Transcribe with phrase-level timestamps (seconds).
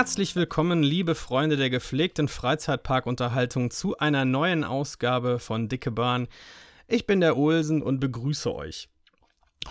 [0.00, 6.26] Herzlich willkommen, liebe Freunde der gepflegten Freizeitparkunterhaltung, zu einer neuen Ausgabe von Dicke Bahn.
[6.88, 8.88] Ich bin der Olsen und begrüße euch.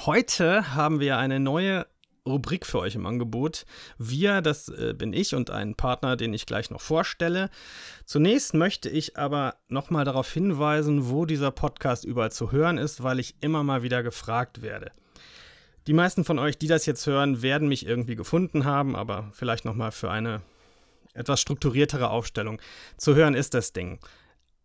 [0.06, 1.88] Heute haben wir eine neue
[2.28, 3.66] Rubrik für euch im Angebot.
[3.98, 7.50] Wir, das äh, bin ich und ein Partner, den ich gleich noch vorstelle.
[8.06, 13.18] Zunächst möchte ich aber nochmal darauf hinweisen, wo dieser Podcast überall zu hören ist, weil
[13.18, 14.92] ich immer mal wieder gefragt werde.
[15.88, 19.66] Die meisten von euch, die das jetzt hören, werden mich irgendwie gefunden haben, aber vielleicht
[19.66, 20.42] nochmal für eine
[21.14, 22.62] etwas strukturiertere Aufstellung.
[22.98, 24.00] Zu hören ist das Ding.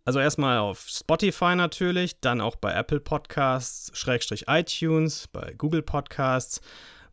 [0.05, 6.61] Also erstmal auf Spotify natürlich, dann auch bei Apple Podcasts, Schrägstrich iTunes, bei Google Podcasts,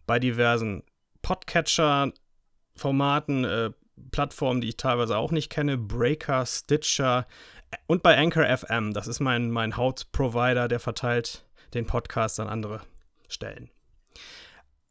[0.05, 0.83] bei diversen
[1.21, 3.71] Podcatcher-Formaten, äh,
[4.11, 7.27] Plattformen, die ich teilweise auch nicht kenne, Breaker, Stitcher
[7.87, 8.93] und bei Anchor FM.
[8.93, 12.81] Das ist mein, mein Hauptprovider, der verteilt den Podcast an andere
[13.29, 13.69] Stellen.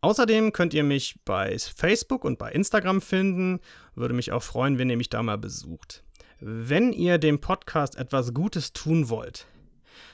[0.02, 3.60] Außerdem könnt ihr mich bei Facebook und bei Instagram finden.
[3.94, 6.02] Würde mich auch freuen, wenn ihr mich da mal besucht.
[6.40, 9.46] Wenn ihr dem Podcast etwas Gutes tun wollt,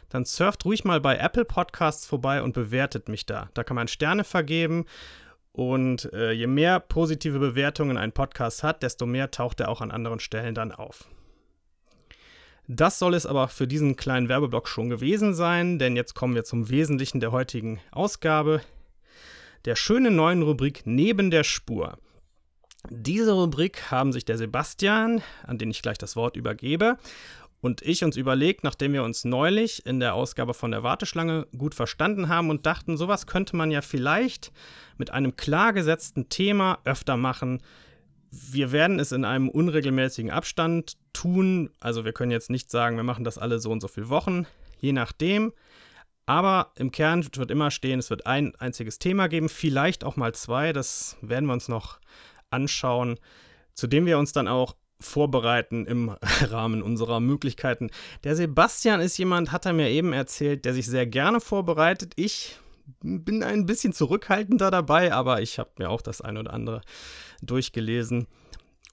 [0.08, 3.48] dann surft ruhig mal bei Apple Podcasts vorbei und bewertet mich da.
[3.54, 4.86] Da kann man Sterne vergeben
[5.52, 9.90] und äh, je mehr positive Bewertungen ein Podcast hat, desto mehr taucht er auch an
[9.90, 11.08] anderen Stellen dann auf.
[12.68, 16.42] Das soll es aber für diesen kleinen Werbeblock schon gewesen sein, denn jetzt kommen wir
[16.42, 18.60] zum Wesentlichen der heutigen Ausgabe,
[19.66, 21.98] der schönen neuen Rubrik Neben der Spur.
[22.88, 26.96] Diese Rubrik haben sich der Sebastian, an den ich gleich das Wort übergebe,
[27.60, 31.74] und ich uns überlegt, nachdem wir uns neulich in der Ausgabe von der Warteschlange gut
[31.74, 34.52] verstanden haben und dachten, sowas könnte man ja vielleicht
[34.98, 37.60] mit einem klar gesetzten Thema öfter machen.
[38.30, 41.70] Wir werden es in einem unregelmäßigen Abstand tun.
[41.80, 44.46] Also wir können jetzt nicht sagen, wir machen das alle so und so viele Wochen,
[44.78, 45.52] je nachdem.
[46.26, 50.34] Aber im Kern wird immer stehen, es wird ein einziges Thema geben, vielleicht auch mal
[50.34, 50.72] zwei.
[50.72, 52.00] Das werden wir uns noch
[52.50, 53.18] anschauen,
[53.74, 56.08] zu dem wir uns dann auch vorbereiten im
[56.40, 57.90] Rahmen unserer Möglichkeiten.
[58.24, 62.12] Der Sebastian ist jemand, hat er mir eben erzählt, der sich sehr gerne vorbereitet.
[62.16, 62.58] Ich
[63.00, 66.80] bin ein bisschen zurückhaltender dabei, aber ich habe mir auch das ein oder andere
[67.40, 68.26] durchgelesen.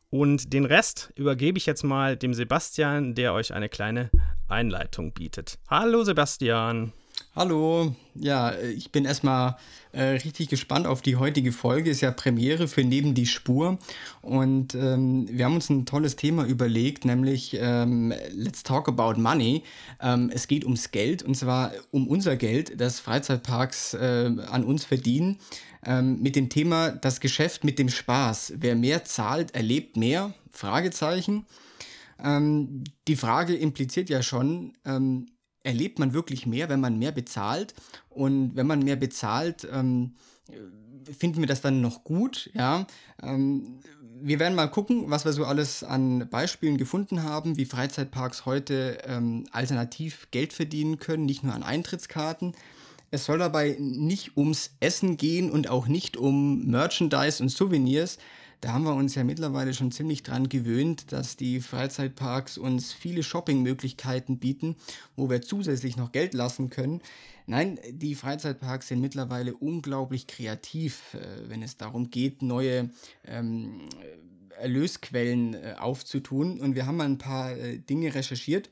[0.10, 4.12] Und den Rest übergebe ich jetzt mal dem Sebastian, der euch eine kleine
[4.48, 5.58] Einleitung bietet.
[5.68, 6.94] Hallo Sebastian.
[7.36, 9.58] Hallo, ja, ich bin erstmal
[9.92, 11.90] äh, richtig gespannt auf die heutige Folge.
[11.90, 13.80] Ist ja Premiere für Neben die Spur.
[14.22, 19.64] Und ähm, wir haben uns ein tolles Thema überlegt, nämlich ähm, Let's Talk About Money.
[20.00, 24.86] Ähm, es geht ums Geld und zwar um unser Geld, das Freizeitparks äh, an uns
[24.86, 25.40] verdienen.
[25.84, 28.54] Ähm, mit dem Thema Das Geschäft mit dem Spaß.
[28.58, 30.36] Wer mehr zahlt, erlebt mehr?
[30.52, 31.48] Fragezeichen.
[32.24, 35.26] Ähm, die Frage impliziert ja schon, ähm,
[35.64, 37.74] erlebt man wirklich mehr, wenn man mehr bezahlt.
[38.10, 40.16] Und wenn man mehr bezahlt, ähm,
[41.18, 42.86] finden wir das dann noch gut, ja.
[43.22, 43.80] Ähm,
[44.26, 49.00] wir werden mal gucken, was wir so alles an Beispielen gefunden haben, wie Freizeitparks heute
[49.06, 52.54] ähm, alternativ Geld verdienen können, nicht nur an Eintrittskarten.
[53.12, 58.18] Es soll dabei nicht ums Essen gehen und auch nicht um Merchandise und Souvenirs,
[58.64, 63.22] da haben wir uns ja mittlerweile schon ziemlich dran gewöhnt, dass die Freizeitparks uns viele
[63.22, 64.78] Shoppingmöglichkeiten bieten,
[65.18, 67.02] wo wir zusätzlich noch Geld lassen können.
[67.46, 72.90] Nein, die Freizeitparks sind mittlerweile unglaublich kreativ, äh, wenn es darum geht, neue
[73.26, 73.82] ähm,
[74.58, 76.62] Erlösquellen äh, aufzutun.
[76.62, 78.70] Und wir haben mal ein paar äh, Dinge recherchiert.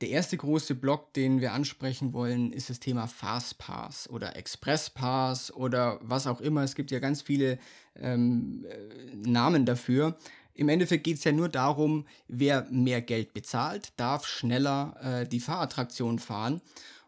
[0.00, 5.98] Der erste große Block, den wir ansprechen wollen, ist das Thema Fastpass oder Expresspass oder
[6.02, 6.62] was auch immer.
[6.62, 7.58] Es gibt ja ganz viele
[7.96, 10.16] ähm, äh, Namen dafür.
[10.54, 15.40] Im Endeffekt geht es ja nur darum, wer mehr Geld bezahlt, darf schneller äh, die
[15.40, 16.60] Fahrattraktion fahren.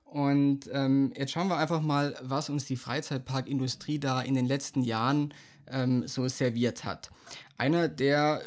[0.05, 4.83] Und ähm, jetzt schauen wir einfach mal, was uns die Freizeitparkindustrie da in den letzten
[4.83, 5.35] Jahren
[5.69, 7.11] ähm, so serviert hat.
[7.59, 8.43] Einer, der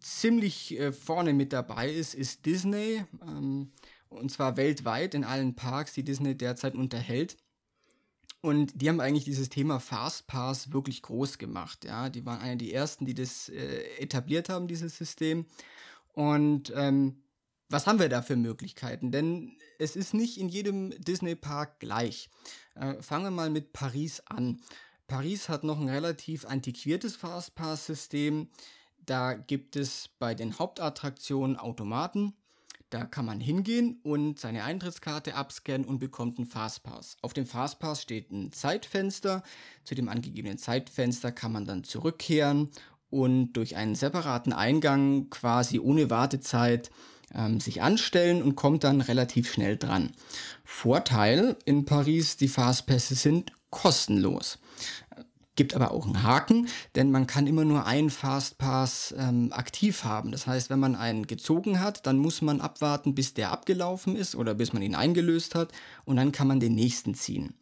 [0.00, 3.04] ziemlich äh, vorne mit dabei ist, ist Disney.
[3.26, 3.70] Ähm,
[4.14, 7.36] und zwar weltweit in allen Parks, die Disney derzeit unterhält.
[8.40, 11.84] Und die haben eigentlich dieses Thema Fastpass wirklich groß gemacht.
[11.84, 15.46] Ja, die waren einer der ersten, die das äh, etabliert haben, dieses System.
[16.12, 17.22] Und ähm,
[17.68, 19.12] was haben wir da für Möglichkeiten?
[19.12, 22.30] Denn es ist nicht in jedem Disney-Park gleich.
[22.74, 24.60] Äh, fangen wir mal mit Paris an.
[25.06, 28.48] Paris hat noch ein relativ antiquiertes Fastpass-System.
[29.06, 32.34] Da gibt es bei den Hauptattraktionen Automaten
[32.92, 37.16] da kann man hingehen und seine Eintrittskarte abscannen und bekommt einen Fastpass.
[37.22, 39.42] Auf dem Fastpass steht ein Zeitfenster.
[39.84, 42.68] Zu dem angegebenen Zeitfenster kann man dann zurückkehren
[43.08, 46.90] und durch einen separaten Eingang quasi ohne Wartezeit
[47.34, 50.12] ähm, sich anstellen und kommt dann relativ schnell dran.
[50.64, 54.58] Vorteil in Paris, die Fastpässe sind kostenlos.
[55.54, 60.32] Gibt aber auch einen Haken, denn man kann immer nur einen Fastpass ähm, aktiv haben.
[60.32, 64.34] Das heißt, wenn man einen gezogen hat, dann muss man abwarten, bis der abgelaufen ist
[64.34, 65.72] oder bis man ihn eingelöst hat
[66.06, 67.54] und dann kann man den nächsten ziehen.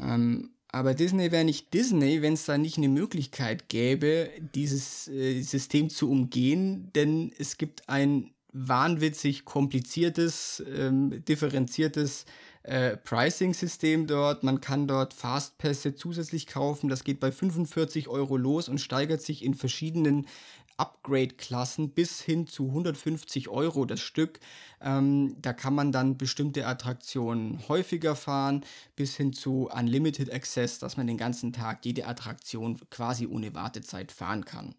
[0.00, 5.42] Ähm, aber Disney wäre nicht Disney, wenn es da nicht eine Möglichkeit gäbe, dieses äh,
[5.42, 12.24] System zu umgehen, denn es gibt ein wahnwitzig kompliziertes, ähm, differenziertes
[12.62, 14.42] äh, Pricing-System dort.
[14.42, 16.88] Man kann dort Fastpässe zusätzlich kaufen.
[16.88, 20.26] Das geht bei 45 Euro los und steigert sich in verschiedenen
[20.76, 24.40] Upgrade-Klassen bis hin zu 150 Euro das Stück.
[24.80, 28.64] Ähm, da kann man dann bestimmte Attraktionen häufiger fahren,
[28.96, 34.12] bis hin zu Unlimited Access, dass man den ganzen Tag jede Attraktion quasi ohne Wartezeit
[34.12, 34.74] fahren kann.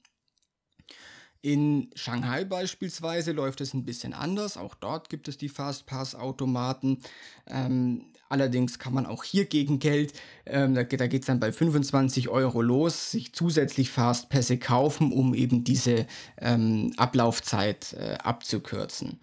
[1.43, 4.55] In Shanghai beispielsweise läuft es ein bisschen anders.
[4.55, 6.99] Auch dort gibt es die Fastpass-Automaten.
[7.47, 10.13] Ähm, allerdings kann man auch hier gegen Geld,
[10.45, 15.65] ähm, da, geht es dann bei 25 Euro los, sich zusätzlich Fastpässe kaufen, um eben
[15.65, 16.07] diese
[16.39, 19.19] ähm, Ablaufzeit äh, abzukürzen.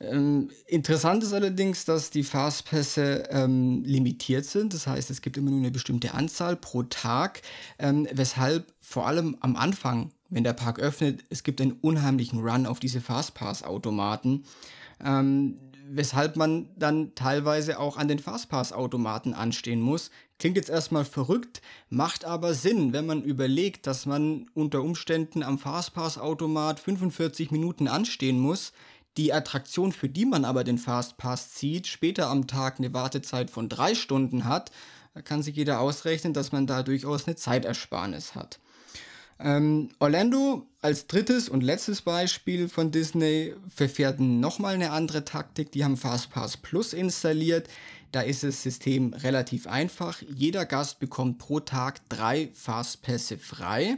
[0.00, 4.74] Ähm, interessant ist allerdings, dass die Fastpässe ähm, limitiert sind.
[4.74, 7.40] Das heißt, es gibt immer nur eine bestimmte Anzahl pro Tag,
[7.78, 12.66] ähm, weshalb vor allem am Anfang wenn der Park öffnet, es gibt einen unheimlichen Run
[12.66, 14.44] auf diese Fastpass-Automaten,
[15.04, 15.58] ähm,
[15.90, 20.10] weshalb man dann teilweise auch an den Fastpass-Automaten anstehen muss.
[20.38, 25.58] Klingt jetzt erstmal verrückt, macht aber Sinn, wenn man überlegt, dass man unter Umständen am
[25.58, 28.72] Fastpass-Automat 45 Minuten anstehen muss,
[29.18, 33.68] die Attraktion, für die man aber den Fastpass zieht, später am Tag eine Wartezeit von
[33.68, 34.72] drei Stunden hat,
[35.24, 38.61] kann sich jeder ausrechnen, dass man da durchaus eine Zeitersparnis hat.
[39.44, 45.72] Ähm, Orlando als drittes und letztes Beispiel von Disney verfährt nochmal eine andere Taktik.
[45.72, 47.68] Die haben Fastpass Plus installiert.
[48.12, 50.22] Da ist das System relativ einfach.
[50.28, 53.96] Jeder Gast bekommt pro Tag drei Fastpässe frei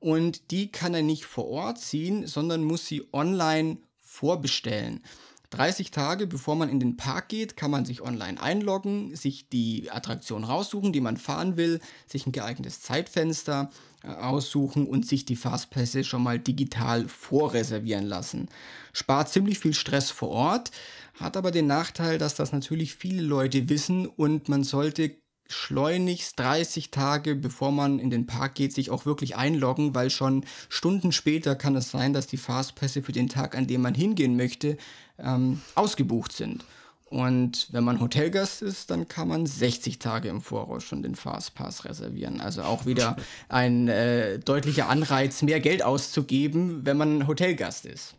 [0.00, 5.02] und die kann er nicht vor Ort ziehen, sondern muss sie online vorbestellen.
[5.50, 9.90] 30 Tage bevor man in den Park geht, kann man sich online einloggen, sich die
[9.90, 13.70] Attraktion raussuchen, die man fahren will, sich ein geeignetes Zeitfenster
[14.04, 18.48] äh, aussuchen und sich die Fastpässe schon mal digital vorreservieren lassen.
[18.92, 20.70] Spart ziemlich viel Stress vor Ort,
[21.14, 25.16] hat aber den Nachteil, dass das natürlich viele Leute wissen und man sollte
[25.48, 30.44] schleunigst 30 Tage, bevor man in den Park geht, sich auch wirklich einloggen, weil schon
[30.68, 34.36] Stunden später kann es sein, dass die Fastpässe für den Tag, an dem man hingehen
[34.36, 34.76] möchte,
[35.18, 36.64] ähm, ausgebucht sind.
[37.06, 41.86] Und wenn man Hotelgast ist, dann kann man 60 Tage im Voraus schon den Fastpass
[41.86, 42.42] reservieren.
[42.42, 43.16] Also auch wieder
[43.48, 48.14] ein äh, deutlicher Anreiz, mehr Geld auszugeben, wenn man Hotelgast ist.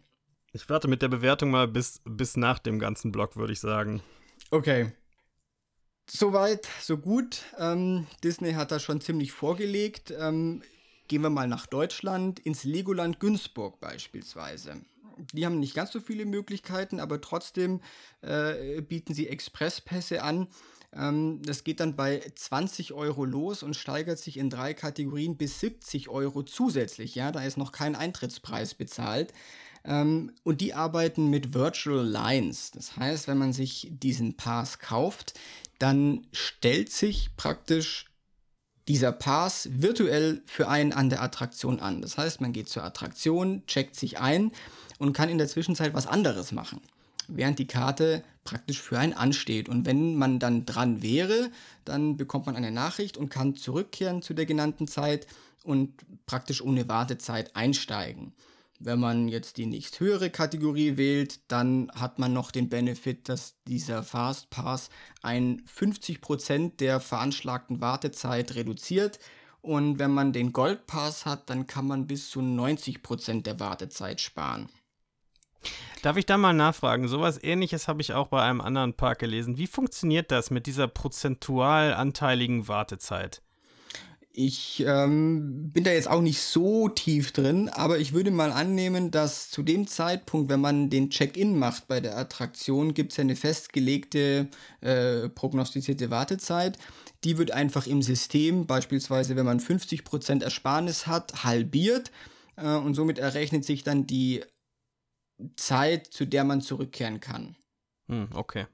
[0.54, 4.02] Ich warte mit der Bewertung mal bis, bis nach dem ganzen Blog, würde ich sagen.
[4.50, 4.92] Okay.
[6.12, 7.44] Soweit, so gut.
[7.58, 10.12] Ähm, Disney hat da schon ziemlich vorgelegt.
[10.18, 10.64] Ähm,
[11.08, 14.78] gehen wir mal nach Deutschland, ins Legoland Günzburg beispielsweise.
[15.34, 17.82] Die haben nicht ganz so viele Möglichkeiten, aber trotzdem
[18.22, 20.48] äh, bieten sie Expresspässe an.
[20.96, 25.60] Ähm, das geht dann bei 20 Euro los und steigert sich in drei Kategorien bis
[25.60, 27.14] 70 Euro zusätzlich.
[27.14, 29.32] Ja, da ist noch kein Eintrittspreis bezahlt.
[29.86, 32.72] Ähm, und die arbeiten mit Virtual Lines.
[32.72, 35.34] Das heißt, wenn man sich diesen Pass kauft,
[35.80, 38.06] dann stellt sich praktisch
[38.88, 42.02] dieser Pass virtuell für einen an der Attraktion an.
[42.02, 44.52] Das heißt, man geht zur Attraktion, checkt sich ein
[44.98, 46.82] und kann in der Zwischenzeit was anderes machen,
[47.28, 49.70] während die Karte praktisch für einen ansteht.
[49.70, 51.52] Und wenn man dann dran wäre,
[51.86, 55.28] dann bekommt man eine Nachricht und kann zurückkehren zu der genannten Zeit
[55.64, 55.94] und
[56.26, 58.34] praktisch ohne Wartezeit einsteigen.
[58.82, 64.04] Wenn man jetzt die nächsthöhere Kategorie wählt, dann hat man noch den Benefit, dass dieser
[64.04, 64.90] Fastpass
[65.22, 69.20] ein 50% der veranschlagten Wartezeit reduziert.
[69.62, 74.70] Und wenn man den Goldpass hat, dann kann man bis zu 90% der Wartezeit sparen.
[76.02, 77.10] Darf ich da mal nachfragen?
[77.10, 79.58] Sowas ähnliches habe ich auch bei einem anderen Park gelesen.
[79.58, 83.42] Wie funktioniert das mit dieser prozentual anteiligen Wartezeit?
[84.42, 89.12] Ich ähm, bin da jetzt auch nicht so tief drin, aber ich würde mal annehmen,
[89.12, 93.24] dass zu dem Zeitpunkt, wenn man den Check-in macht bei der Attraktion, gibt es ja
[93.24, 94.48] eine festgelegte
[94.80, 96.78] äh, prognostizierte Wartezeit.
[97.26, 102.10] Die wird einfach im System, beispielsweise wenn man 50% Ersparnis hat, halbiert
[102.56, 104.46] äh, und somit errechnet sich dann die
[105.58, 107.58] Zeit, zu der man zurückkehren kann.
[108.08, 108.68] Hm, okay.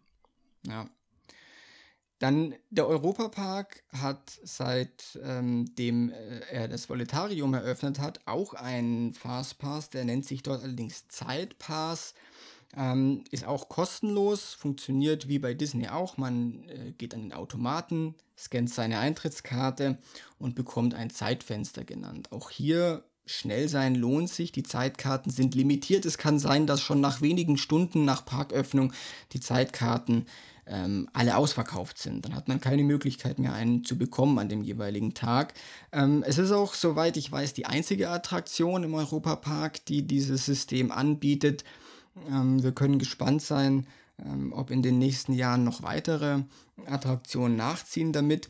[0.68, 0.88] Ja.
[2.26, 9.92] Dann der Europapark hat seitdem ähm, äh, er das Voletarium eröffnet hat, auch einen Fastpass,
[9.92, 12.16] der nennt sich dort allerdings Zeitpass.
[12.76, 16.18] Ähm, ist auch kostenlos, funktioniert wie bei Disney auch.
[16.18, 20.00] Man äh, geht an den Automaten, scannt seine Eintrittskarte
[20.40, 22.32] und bekommt ein Zeitfenster genannt.
[22.32, 24.52] Auch hier schnell sein lohnt sich.
[24.52, 26.06] Die Zeitkarten sind limitiert.
[26.06, 28.94] Es kann sein, dass schon nach wenigen Stunden nach Parköffnung
[29.32, 30.26] die Zeitkarten
[30.68, 32.26] ähm, alle ausverkauft sind.
[32.26, 35.54] Dann hat man keine Möglichkeit mehr, einen zu bekommen an dem jeweiligen Tag.
[35.92, 40.92] Ähm, es ist auch, soweit ich weiß, die einzige Attraktion im Europapark, die dieses System
[40.92, 41.64] anbietet.
[42.30, 43.88] Ähm, wir können gespannt sein,
[44.24, 46.44] ähm, ob in den nächsten Jahren noch weitere
[46.86, 48.50] Attraktionen nachziehen damit.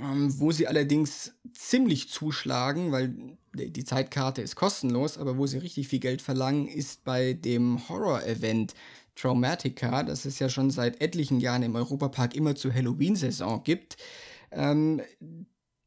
[0.00, 3.16] Ähm, wo sie allerdings ziemlich zuschlagen, weil
[3.52, 8.74] die Zeitkarte ist kostenlos, aber wo sie richtig viel Geld verlangen, ist bei dem Horror-Event
[9.18, 13.96] Traumatica, das es ja schon seit etlichen Jahren im Europapark immer zur Halloween-Saison gibt.
[14.50, 15.02] Ähm,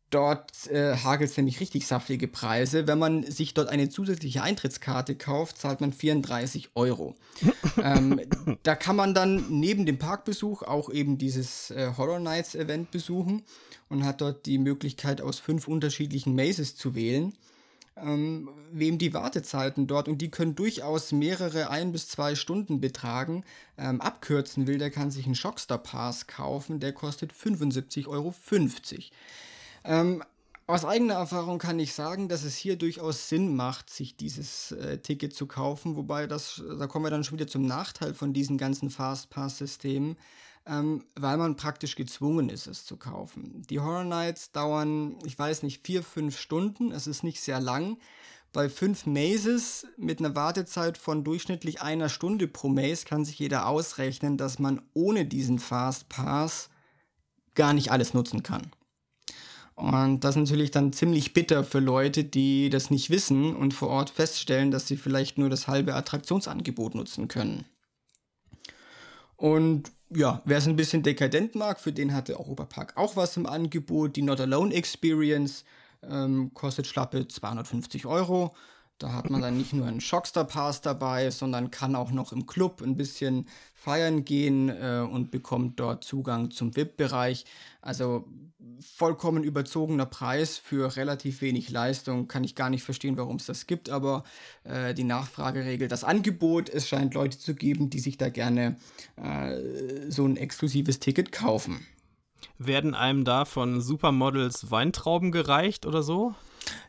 [0.09, 2.85] dort äh, hagelt es nämlich richtig saftige Preise.
[2.85, 7.15] Wenn man sich dort eine zusätzliche Eintrittskarte kauft, zahlt man 34 Euro.
[7.81, 8.21] ähm,
[8.63, 13.43] da kann man dann neben dem Parkbesuch auch eben dieses äh, Horror Nights Event besuchen
[13.89, 17.33] und hat dort die Möglichkeit, aus fünf unterschiedlichen Mazes zu wählen
[17.97, 23.43] ähm, wem die Wartezeiten dort, und die können durchaus mehrere ein bis zwei Stunden betragen,
[23.77, 28.33] ähm, abkürzen will, der kann sich einen Shockstar Pass kaufen, der kostet 75,50 Euro.
[29.83, 30.23] Ähm,
[30.67, 34.99] aus eigener Erfahrung kann ich sagen, dass es hier durchaus Sinn macht, sich dieses äh,
[34.99, 38.57] Ticket zu kaufen, wobei das, da kommen wir dann schon wieder zum Nachteil von diesen
[38.57, 40.15] ganzen Fastpass-Systemen
[40.65, 43.63] ähm, weil man praktisch gezwungen ist, es zu kaufen.
[43.69, 46.91] Die Horror Nights dauern, ich weiß nicht, vier, fünf Stunden.
[46.91, 47.97] Es ist nicht sehr lang.
[48.53, 53.65] Bei fünf Mazes mit einer Wartezeit von durchschnittlich einer Stunde pro Maze kann sich jeder
[53.65, 56.69] ausrechnen, dass man ohne diesen Fast Pass
[57.55, 58.71] gar nicht alles nutzen kann.
[59.75, 63.89] Und das ist natürlich dann ziemlich bitter für Leute, die das nicht wissen und vor
[63.89, 67.65] Ort feststellen, dass sie vielleicht nur das halbe Attraktionsangebot nutzen können.
[69.37, 73.45] Und ja, wer es ein bisschen dekadent mag, für den hatte Europapark auch was im
[73.45, 74.15] Angebot.
[74.15, 75.63] Die Not Alone Experience
[76.03, 78.55] ähm, kostet schlappe 250 Euro.
[78.97, 82.45] Da hat man dann nicht nur einen Shockstar Pass dabei, sondern kann auch noch im
[82.45, 87.45] Club ein bisschen feiern gehen äh, und bekommt dort Zugang zum VIP-Bereich.
[87.81, 88.27] Also
[88.81, 92.27] vollkommen überzogener Preis für relativ wenig Leistung.
[92.27, 94.23] Kann ich gar nicht verstehen, warum es das gibt, aber
[94.63, 96.69] äh, die Nachfrage regelt das Angebot.
[96.69, 98.77] Es scheint Leute zu geben, die sich da gerne
[99.15, 101.85] äh, so ein exklusives Ticket kaufen.
[102.57, 106.35] Werden einem da von Supermodels Weintrauben gereicht oder so?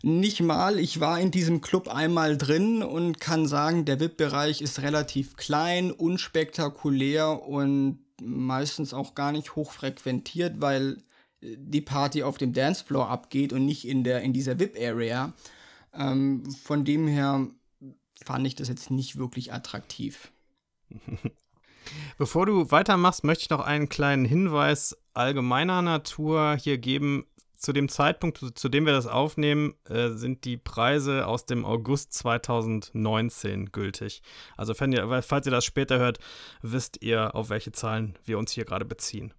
[0.03, 4.83] Nicht mal, ich war in diesem Club einmal drin und kann sagen, der VIP-Bereich ist
[4.83, 10.99] relativ klein, unspektakulär und meistens auch gar nicht hochfrequentiert, weil
[11.43, 15.33] die Party auf dem Dancefloor abgeht und nicht in, der, in dieser VIP-Area.
[15.95, 17.49] Ähm, von dem her
[18.25, 20.33] fand ich das jetzt nicht wirklich attraktiv.
[22.19, 27.89] Bevor du weitermachst, möchte ich noch einen kleinen Hinweis allgemeiner Natur hier geben zu dem
[27.89, 34.23] Zeitpunkt, zu, dem wir das aufnehmen, äh, sind die Preise aus dem August 2019 gültig.
[34.57, 36.19] Also, ihr, falls ihr das später hört,
[36.61, 39.33] wisst ihr, auf welche Zahlen wir uns hier gerade beziehen.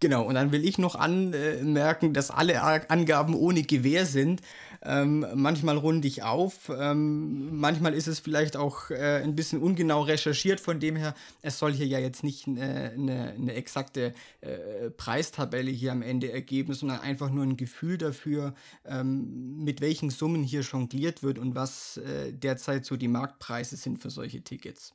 [0.00, 4.42] Genau, und dann will ich noch anmerken, dass alle Angaben ohne Gewähr sind.
[4.80, 10.02] Ähm, manchmal runde ich auf, ähm, manchmal ist es vielleicht auch äh, ein bisschen ungenau
[10.02, 14.90] recherchiert, von dem her, es soll hier ja jetzt nicht eine, eine, eine exakte äh,
[14.90, 20.44] Preistabelle hier am Ende ergeben, sondern einfach nur ein Gefühl dafür, ähm, mit welchen Summen
[20.44, 24.94] hier jongliert wird und was äh, derzeit so die Marktpreise sind für solche Tickets.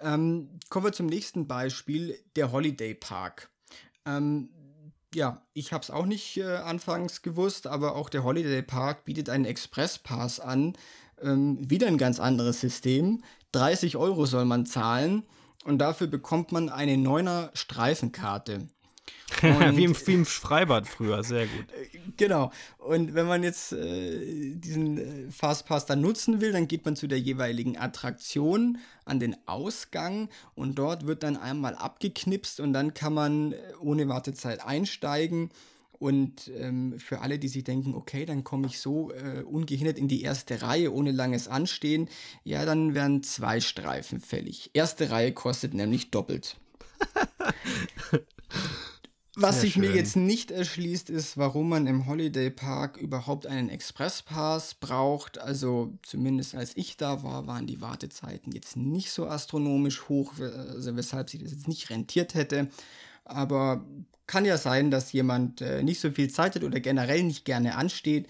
[0.00, 3.50] Ähm, kommen wir zum nächsten Beispiel, der Holiday Park.
[4.06, 4.50] Ähm,
[5.14, 9.28] ja, ich habe es auch nicht äh, anfangs gewusst, aber auch der Holiday Park bietet
[9.28, 10.74] einen Express-Pass an.
[11.20, 13.22] Ähm, wieder ein ganz anderes System.
[13.52, 15.24] 30 Euro soll man zahlen
[15.64, 18.68] und dafür bekommt man eine 9er Streifenkarte.
[19.42, 21.66] wie, im, wie im Freibad früher, sehr gut.
[21.72, 22.52] Äh, genau.
[22.78, 27.06] Und wenn man jetzt äh, diesen äh, Fastpass dann nutzen will, dann geht man zu
[27.06, 33.14] der jeweiligen Attraktion an den Ausgang und dort wird dann einmal abgeknipst und dann kann
[33.14, 35.50] man äh, ohne Wartezeit einsteigen.
[36.00, 40.08] Und ähm, für alle, die sich denken, okay, dann komme ich so äh, ungehindert in
[40.08, 42.08] die erste Reihe ohne langes Anstehen,
[42.42, 44.70] ja, dann werden zwei Streifen fällig.
[44.72, 46.56] Erste Reihe kostet nämlich doppelt.
[49.42, 54.74] Was sich mir jetzt nicht erschließt, ist, warum man im Holiday Park überhaupt einen Expresspass
[54.74, 55.38] braucht.
[55.38, 60.96] Also zumindest als ich da war, waren die Wartezeiten jetzt nicht so astronomisch hoch, also
[60.96, 62.68] weshalb sich das jetzt nicht rentiert hätte.
[63.24, 63.86] Aber
[64.26, 67.76] kann ja sein, dass jemand äh, nicht so viel Zeit hat oder generell nicht gerne
[67.76, 68.28] ansteht.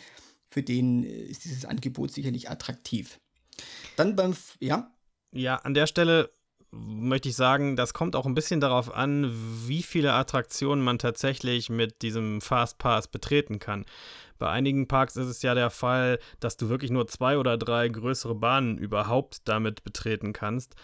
[0.49, 3.21] Für den äh, ist dieses Angebot sicherlich attraktiv.
[3.97, 4.91] Dann beim, F ja.
[5.33, 6.31] Ja, an der Stelle
[6.73, 9.31] möchte ich sagen, das kommt auch ein bisschen darauf an,
[9.67, 13.85] wie viele Attraktionen man tatsächlich mit diesem Fastpass betreten kann.
[14.39, 17.89] Bei einigen Parks ist es ja der Fall, dass du wirklich nur zwei oder drei
[17.89, 20.77] größere Bahnen überhaupt damit betreten kannst.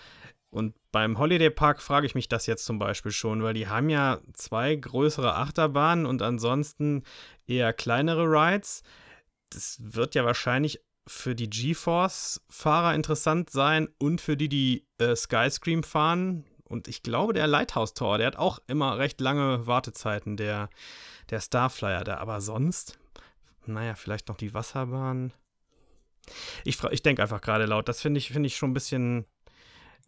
[0.50, 3.88] Und beim Holiday Park frage ich mich das jetzt zum Beispiel schon, weil die haben
[3.88, 7.02] ja zwei größere Achterbahnen und ansonsten
[7.46, 8.82] eher kleinere Rides.
[9.50, 15.82] Das wird ja wahrscheinlich für die GeForce-Fahrer interessant sein und für die, die äh, Skyscream
[15.82, 16.44] fahren.
[16.64, 20.68] Und ich glaube, der Lighthouse Tower, der hat auch immer recht lange Wartezeiten, der,
[21.30, 22.16] der Starflyer da.
[22.18, 22.98] Aber sonst,
[23.66, 25.32] naja, vielleicht noch die Wasserbahn.
[26.64, 27.88] Ich, ich denke einfach gerade laut.
[27.88, 29.26] Das finde ich, find ich schon ein bisschen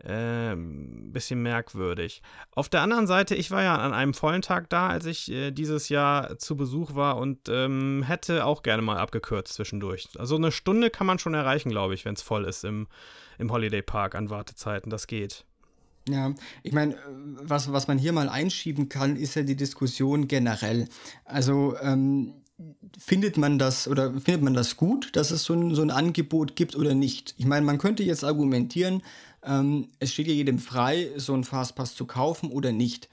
[0.05, 2.23] äh, bisschen merkwürdig.
[2.53, 5.51] Auf der anderen Seite, ich war ja an einem vollen Tag da, als ich äh,
[5.51, 10.09] dieses Jahr zu Besuch war und ähm, hätte auch gerne mal abgekürzt zwischendurch.
[10.19, 12.87] Also eine Stunde kann man schon erreichen, glaube ich, wenn es voll ist im,
[13.39, 14.91] im Holiday Park an Wartezeiten.
[14.91, 15.45] Das geht.
[16.09, 16.97] Ja, ich meine,
[17.43, 20.89] was, was man hier mal einschieben kann, ist ja die Diskussion generell.
[21.25, 22.35] Also ähm,
[22.99, 26.57] findet man das oder findet man das gut, dass es so ein, so ein Angebot
[26.57, 27.35] gibt oder nicht?
[27.37, 29.03] Ich meine, man könnte jetzt argumentieren,
[29.43, 33.09] ähm, es steht ja jedem frei, so einen Fastpass zu kaufen oder nicht.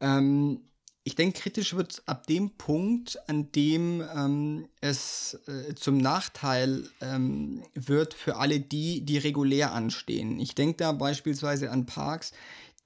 [0.00, 0.60] Ähm,
[1.04, 6.86] ich denke, kritisch wird es ab dem Punkt, an dem ähm, es äh, zum Nachteil
[7.00, 10.38] ähm, wird für alle die, die regulär anstehen.
[10.38, 12.32] Ich denke da beispielsweise an Parks,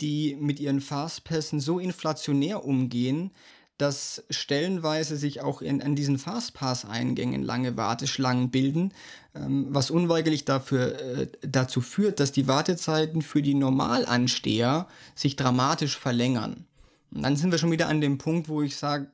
[0.01, 3.33] die mit ihren Fastpässen so inflationär umgehen,
[3.79, 8.93] dass stellenweise sich auch in, an diesen Fastpass-Eingängen lange Warteschlangen bilden,
[9.35, 15.99] ähm, was unweigerlich dafür, äh, dazu führt, dass die Wartezeiten für die Normalansteher sich dramatisch
[15.99, 16.67] verlängern.
[17.11, 19.11] Und dann sind wir schon wieder an dem Punkt, wo ich sage,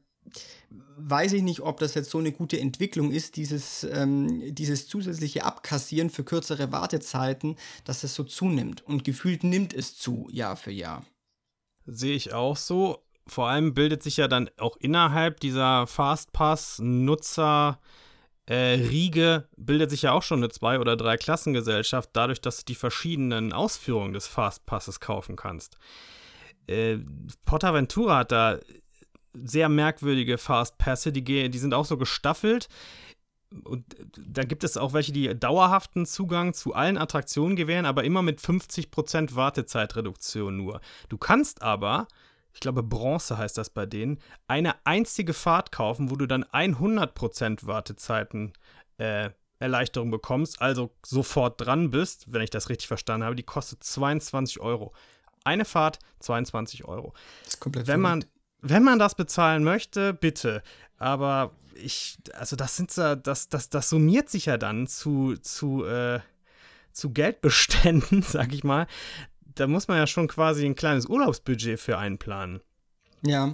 [0.99, 5.45] weiß ich nicht, ob das jetzt so eine gute Entwicklung ist, dieses, ähm, dieses zusätzliche
[5.45, 8.85] Abkassieren für kürzere Wartezeiten, dass es so zunimmt.
[8.87, 11.05] Und gefühlt nimmt es zu, Jahr für Jahr.
[11.87, 17.79] Sehe ich auch so vor allem bildet sich ja dann auch innerhalb dieser Fastpass-Nutzer-
[18.49, 22.75] äh, Riege bildet sich ja auch schon eine Zwei- oder Drei-Klassengesellschaft, dadurch, dass du die
[22.75, 25.77] verschiedenen Ausführungen des Fastpasses kaufen kannst.
[26.67, 26.99] Äh,
[27.45, 28.59] Portaventura hat da
[29.35, 32.69] sehr merkwürdige Fastpässe, die, die sind auch so gestaffelt.
[33.65, 33.85] Und
[34.17, 38.41] da gibt es auch welche, die dauerhaften Zugang zu allen Attraktionen gewähren, aber immer mit
[38.41, 40.81] 50% Wartezeitreduktion nur.
[41.11, 42.09] Du kannst aber
[42.59, 44.19] ich glaube Bronze heißt das bei denen,
[44.49, 48.53] eine einzige Fahrt kaufen, wo du dann 100% Wartezeiten
[48.97, 53.85] äh, Erleichterung bekommst, also sofort dran bist, wenn ich das richtig verstanden habe, die kostet
[53.85, 54.93] 22 Euro.
[55.45, 57.15] Eine Fahrt, 22 Euro.
[57.45, 58.25] Das ist komplett wenn man,
[58.61, 60.65] wenn man das bezahlen möchte, bitte.
[60.97, 66.19] Aber ich, also das sind das, das, das summiert sich ja dann zu, zu, äh,
[66.91, 68.89] zu Geldbeständen, sag ich mal,
[69.59, 72.61] da muss man ja schon quasi ein kleines Urlaubsbudget für einplanen.
[73.27, 73.51] Ja,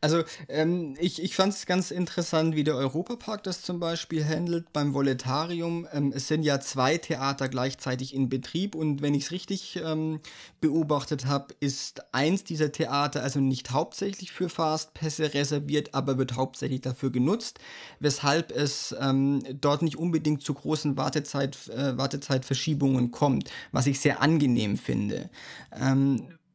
[0.00, 4.72] also ähm, ich, ich fand es ganz interessant, wie der Europapark das zum Beispiel handelt
[4.72, 5.86] beim Voletarium.
[5.92, 10.18] Ähm, es sind ja zwei Theater gleichzeitig in Betrieb und wenn ich es richtig ähm,
[10.60, 16.80] beobachtet habe, ist eins dieser Theater also nicht hauptsächlich für Fastpässe reserviert, aber wird hauptsächlich
[16.80, 17.60] dafür genutzt,
[18.00, 24.20] weshalb es ähm, dort nicht unbedingt zu großen Wartezeit, äh, Wartezeitverschiebungen kommt, was ich sehr
[24.20, 25.30] angenehm finde.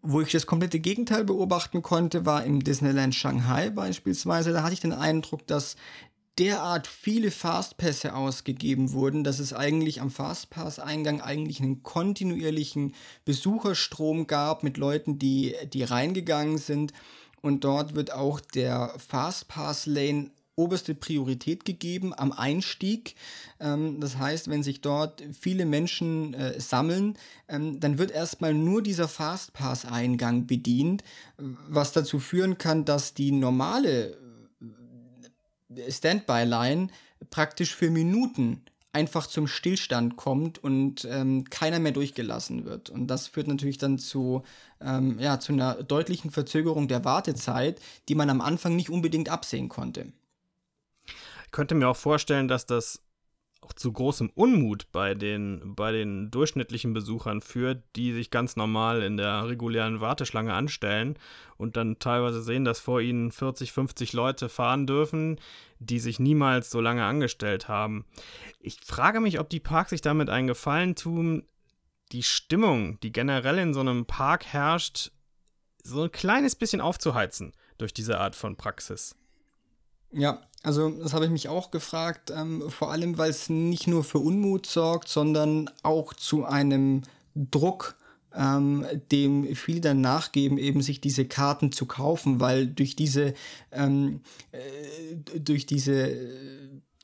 [0.02, 4.54] Wo ich das komplette Gegenteil beobachten konnte, war im Disneyland Shanghai beispielsweise.
[4.54, 5.76] Da hatte ich den Eindruck, dass
[6.38, 14.64] derart viele Fastpässe ausgegeben wurden, dass es eigentlich am Fastpass-Eingang eigentlich einen kontinuierlichen Besucherstrom gab
[14.64, 16.94] mit Leuten, die, die reingegangen sind.
[17.42, 23.16] Und dort wird auch der Fastpass-Lane oberste Priorität gegeben am Einstieg.
[23.60, 27.18] Ähm, das heißt, wenn sich dort viele Menschen äh, sammeln,
[27.48, 31.04] ähm, dann wird erstmal nur dieser Fastpass-Eingang bedient,
[31.68, 34.18] was dazu führen kann, dass die normale
[35.76, 36.88] äh, Standby-Line
[37.30, 42.90] praktisch für Minuten einfach zum Stillstand kommt und ähm, keiner mehr durchgelassen wird.
[42.90, 44.44] Und das führt natürlich dann zu,
[44.82, 49.70] ähm, ja, zu einer deutlichen Verzögerung der Wartezeit, die man am Anfang nicht unbedingt absehen
[49.70, 50.12] konnte.
[51.60, 53.04] Könnte mir auch vorstellen, dass das
[53.60, 59.04] auch zu großem Unmut bei den, bei den durchschnittlichen Besuchern führt, die sich ganz normal
[59.04, 61.20] in der regulären Warteschlange anstellen
[61.58, 65.38] und dann teilweise sehen, dass vor ihnen 40, 50 Leute fahren dürfen,
[65.80, 68.06] die sich niemals so lange angestellt haben.
[68.62, 71.44] Ich frage mich, ob die Parks sich damit einen Gefallen tun,
[72.14, 75.12] die Stimmung, die generell in so einem Park herrscht,
[75.84, 79.19] so ein kleines bisschen aufzuheizen durch diese Art von Praxis.
[80.12, 84.04] Ja, also das habe ich mich auch gefragt, ähm, vor allem weil es nicht nur
[84.04, 87.04] für Unmut sorgt, sondern auch zu einem
[87.36, 87.96] Druck
[88.36, 93.34] ähm, dem viele dann nachgeben, eben sich diese Karten zu kaufen, weil durch diese,
[93.72, 96.18] ähm, äh, durch diese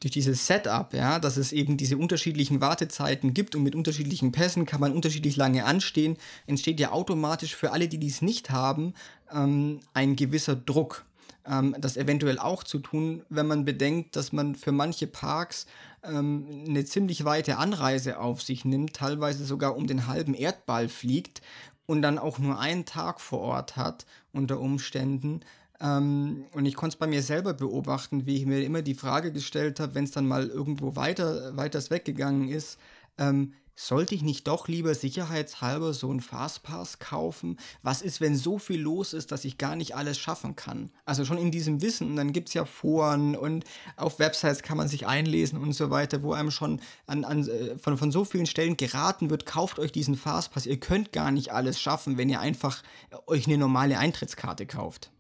[0.01, 4.67] durch dieses Setup, ja, dass es eben diese unterschiedlichen Wartezeiten gibt und mit unterschiedlichen Pässen
[4.67, 8.93] kann man unterschiedlich lange anstehen, entsteht ja automatisch für alle, die dies nicht haben,
[9.33, 11.05] ähm, ein gewisser Druck.
[11.47, 15.67] Ähm, das eventuell auch zu tun, wenn man bedenkt, dass man für manche Parks
[16.03, 21.41] ähm, eine ziemlich weite Anreise auf sich nimmt, teilweise sogar um den halben Erdball fliegt
[21.85, 25.41] und dann auch nur einen Tag vor Ort hat unter Umständen.
[25.79, 29.31] Ähm, und ich konnte es bei mir selber beobachten, wie ich mir immer die Frage
[29.31, 32.79] gestellt habe, wenn es dann mal irgendwo weiter, weiters weggegangen ist,
[33.17, 37.57] ähm, sollte ich nicht doch lieber sicherheitshalber so einen Fastpass kaufen?
[37.83, 40.91] Was ist, wenn so viel los ist, dass ich gar nicht alles schaffen kann?
[41.03, 43.65] Also schon in diesem Wissen, dann gibt es ja Foren und
[43.97, 47.77] auf Websites kann man sich einlesen und so weiter, wo einem schon an, an, äh,
[47.77, 50.65] von, von so vielen Stellen geraten wird, kauft euch diesen Fastpass.
[50.65, 52.81] Ihr könnt gar nicht alles schaffen, wenn ihr einfach
[53.27, 55.11] euch eine normale Eintrittskarte kauft.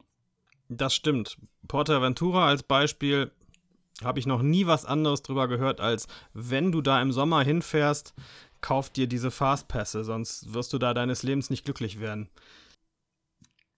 [0.69, 1.37] Das stimmt.
[1.67, 3.31] Portaventura als Beispiel
[4.03, 8.13] habe ich noch nie was anderes drüber gehört, als wenn du da im Sommer hinfährst,
[8.65, 12.29] kauf dir diese Fastpässe, sonst wirst du da deines Lebens nicht glücklich werden.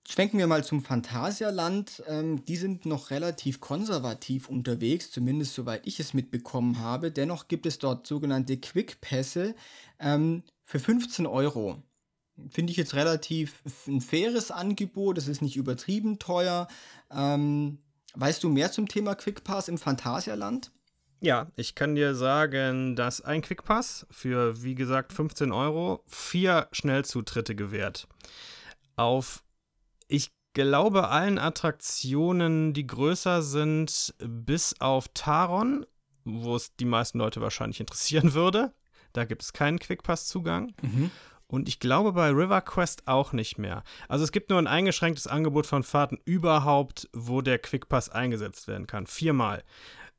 [0.07, 2.01] Schwenken wir mal zum Phantasialand.
[2.07, 7.11] Ähm, die sind noch relativ konservativ unterwegs, zumindest soweit ich es mitbekommen habe.
[7.11, 9.55] Dennoch gibt es dort sogenannte Quick-Pässe
[9.99, 11.83] ähm, für 15 Euro.
[12.49, 15.17] Finde ich jetzt relativ ein faires Angebot.
[15.17, 16.69] Es ist nicht übertrieben teuer.
[17.11, 17.79] Ähm,
[18.13, 20.71] weißt du mehr zum Thema Quickpass im Phantasialand?
[21.19, 27.55] Ja, ich kann dir sagen, dass ein Quickpass für, wie gesagt, 15 Euro vier Schnellzutritte
[27.55, 28.07] gewährt.
[28.95, 29.43] Auf,
[30.07, 35.85] ich glaube, allen Attraktionen, die größer sind, bis auf Taron,
[36.23, 38.73] wo es die meisten Leute wahrscheinlich interessieren würde.
[39.13, 40.73] Da gibt es keinen Quickpass-Zugang.
[40.81, 41.11] Mhm.
[41.47, 43.83] Und ich glaube bei River Quest auch nicht mehr.
[44.09, 48.85] Also es gibt nur ein eingeschränktes Angebot von Fahrten überhaupt, wo der Quickpass eingesetzt werden
[48.85, 49.07] kann.
[49.07, 49.63] Viermal.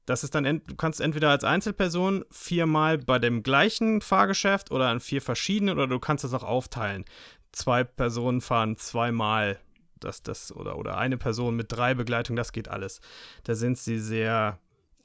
[0.08, 5.00] Das ist dann, du kannst entweder als Einzelperson viermal bei dem gleichen Fahrgeschäft oder an
[5.00, 7.04] vier verschiedenen oder du kannst das auch aufteilen.
[7.52, 9.58] Zwei Personen fahren zweimal
[10.00, 13.02] das, das, oder, oder eine Person mit drei Begleitungen, das geht alles.
[13.44, 14.58] Da sind sie sehr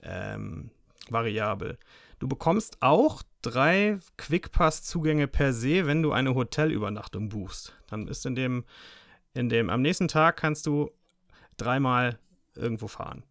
[0.04, 0.72] ähm,
[1.10, 1.78] variabel.
[2.20, 7.76] Du bekommst auch drei Quickpass-Zugänge per se, wenn du eine Hotelübernachtung buchst.
[7.88, 8.64] Dann ist in dem,
[9.34, 10.92] in dem, am nächsten Tag kannst du
[11.58, 12.20] dreimal
[12.56, 13.24] irgendwo fahren.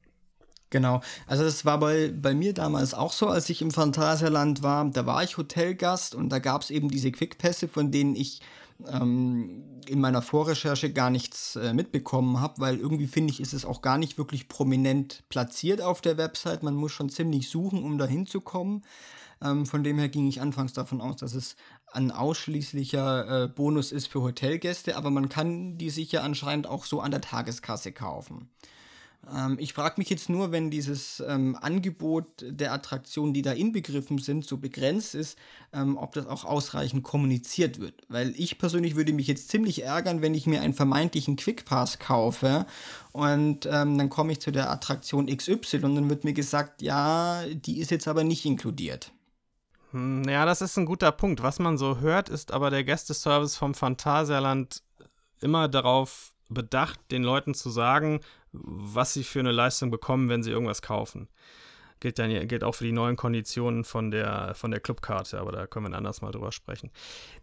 [0.72, 4.88] Genau, also das war bei, bei mir damals auch so, als ich im Phantasialand war.
[4.88, 8.40] Da war ich Hotelgast und da gab es eben diese Quickpässe, von denen ich
[8.88, 13.66] ähm, in meiner Vorrecherche gar nichts äh, mitbekommen habe, weil irgendwie finde ich, ist es
[13.66, 16.62] auch gar nicht wirklich prominent platziert auf der Website.
[16.62, 18.82] Man muss schon ziemlich suchen, um da hinzukommen.
[19.42, 21.56] Ähm, von dem her ging ich anfangs davon aus, dass es
[21.92, 26.87] ein ausschließlicher äh, Bonus ist für Hotelgäste, aber man kann die sich ja anscheinend auch
[26.87, 28.48] so an der Tageskasse kaufen.
[29.30, 34.18] Ähm, ich frage mich jetzt nur, wenn dieses ähm, Angebot der Attraktionen, die da inbegriffen
[34.18, 35.38] sind, so begrenzt ist,
[35.72, 37.94] ähm, ob das auch ausreichend kommuniziert wird.
[38.08, 42.66] Weil ich persönlich würde mich jetzt ziemlich ärgern, wenn ich mir einen vermeintlichen Quickpass kaufe
[43.12, 47.44] und ähm, dann komme ich zu der Attraktion XY und dann wird mir gesagt, ja,
[47.46, 49.12] die ist jetzt aber nicht inkludiert.
[49.92, 51.42] Hm, ja, das ist ein guter Punkt.
[51.42, 54.82] Was man so hört, ist aber der Gästeservice vom Phantasialand
[55.40, 58.20] immer darauf bedacht, den Leuten zu sagen,
[58.52, 61.28] was sie für eine Leistung bekommen, wenn sie irgendwas kaufen.
[62.00, 65.68] Gilt, dann, gilt auch für die neuen Konditionen von der, von der Clubkarte, aber da
[65.68, 66.90] können wir ein anderes Mal drüber sprechen.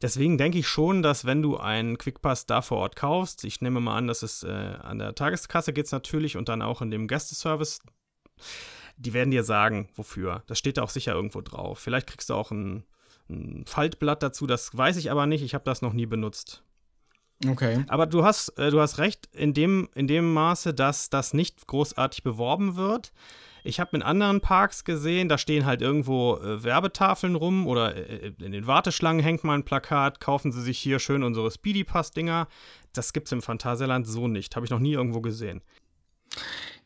[0.02, 3.80] Deswegen denke ich schon, dass wenn du einen Quickpass da vor Ort kaufst, ich nehme
[3.80, 7.08] mal an, dass es äh, an der Tageskasse geht natürlich und dann auch in dem
[7.08, 7.80] Gästeservice,
[8.98, 10.44] die werden dir sagen, wofür.
[10.48, 11.80] Das steht da auch sicher irgendwo drauf.
[11.80, 12.84] Vielleicht kriegst du auch ein,
[13.30, 16.64] ein Faltblatt dazu, das weiß ich aber nicht, ich habe das noch nie benutzt.
[17.48, 17.86] Okay.
[17.88, 21.68] Aber du hast, äh, du hast recht in dem, in dem Maße, dass das nicht
[21.68, 23.14] großartig beworben wird.
[23.64, 28.34] Ich habe in anderen Parks gesehen, da stehen halt irgendwo äh, Werbetafeln rum oder äh,
[28.40, 32.48] in den Warteschlangen hängt mal ein Plakat, kaufen Sie sich hier schön unsere Speedy Pass-Dinger.
[32.94, 34.56] Das gibt es im Phantasialand so nicht.
[34.56, 35.62] Habe ich noch nie irgendwo gesehen.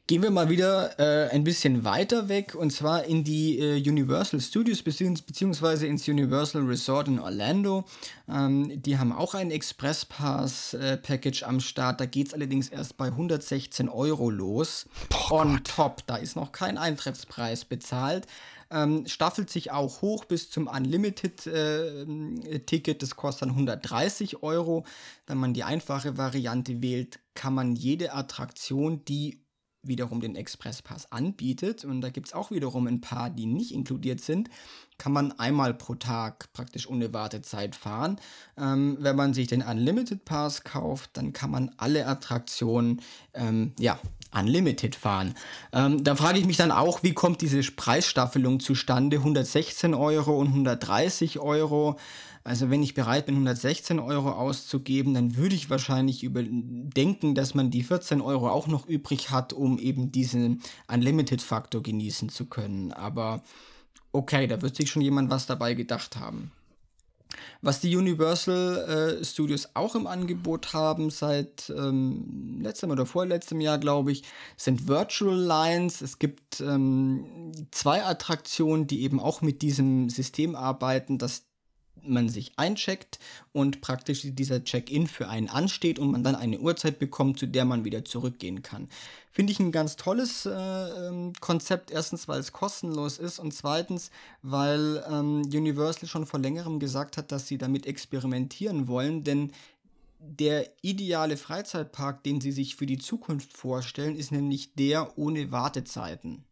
[0.06, 4.42] Gehen wir mal wieder äh, ein bisschen weiter weg und zwar in die äh, Universal
[4.42, 7.86] Studios beziehungsweise ins Universal Resort in Orlando.
[8.28, 12.02] Ähm, die haben auch ein Express Pass äh, Package am Start.
[12.02, 14.88] Da geht es allerdings erst bei 116 Euro los.
[15.10, 15.72] Boah, On Gott.
[15.74, 18.28] top, da ist noch kein Eintrittspreis bezahlt.
[18.72, 22.96] Ähm, staffelt sich auch hoch bis zum Unlimited-Ticket.
[22.96, 24.84] Äh, das kostet dann 130 Euro.
[25.28, 29.43] Wenn man die einfache Variante wählt, kann man jede Attraktion, die
[29.84, 34.22] wiederum den Expresspass anbietet, und da gibt es auch wiederum ein paar, die nicht inkludiert
[34.22, 34.50] sind,
[34.98, 38.20] kann man einmal pro Tag praktisch ohne Wartezeit fahren.
[38.58, 43.02] Ähm, wenn man sich den Unlimited Pass kauft, dann kann man alle Attraktionen
[43.34, 44.00] ähm, ja,
[44.34, 45.36] Unlimited fahren.
[45.72, 49.18] Ähm, da frage ich mich dann auch, wie kommt diese Preisstaffelung zustande?
[49.18, 51.98] 116 Euro und 130 Euro.
[52.44, 57.72] Also wenn ich bereit bin, 116 Euro auszugeben, dann würde ich wahrscheinlich überdenken, dass man
[57.72, 62.92] die 14 Euro auch noch übrig hat, um eben diesen Unlimited-Faktor genießen zu können.
[62.92, 63.44] Aber
[64.12, 66.52] okay, da wird sich schon jemand was dabei gedacht haben.
[67.62, 73.80] Was die Universal äh, Studios auch im Angebot haben seit ähm, letztem oder vorletztem Jahr,
[73.80, 74.24] glaube ich,
[74.58, 76.02] sind Virtual Lines.
[76.02, 81.46] Es gibt ähm, zwei Attraktionen, die eben auch mit diesem System arbeiten, dass
[82.02, 83.20] man sich eincheckt
[83.52, 87.66] und praktisch dieser Check-in für einen ansteht und man dann eine Uhrzeit bekommt, zu der
[87.66, 88.90] man wieder zurückgehen kann.
[89.32, 91.92] Finde ich ein ganz tolles äh, ähm, Konzept.
[91.92, 97.32] Erstens, weil es kostenlos ist und zweitens, weil ähm, Universal schon vor längerem gesagt hat,
[97.32, 99.52] dass sie damit experimentieren wollen, denn
[100.20, 106.46] der ideale Freizeitpark, den sie sich für die Zukunft vorstellen, ist nämlich der ohne Wartezeiten.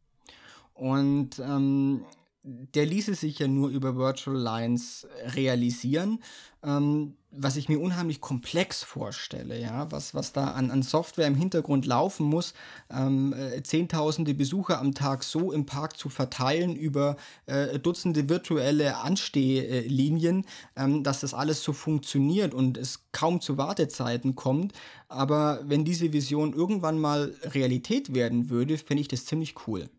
[0.74, 2.04] Und ähm,
[2.44, 6.20] der ließe sich ja nur über Virtual Lines realisieren,
[6.64, 11.36] ähm, was ich mir unheimlich komplex vorstelle, ja, was, was da an, an Software im
[11.36, 12.54] Hintergrund laufen muss,
[12.90, 18.98] ähm, äh, zehntausende Besucher am Tag so im Park zu verteilen über äh, Dutzende virtuelle
[18.98, 24.74] Anstehlinien, ähm, dass das alles so funktioniert und es kaum zu Wartezeiten kommt.
[25.08, 29.90] Aber wenn diese Vision irgendwann mal Realität werden würde, fände ich das ziemlich cool.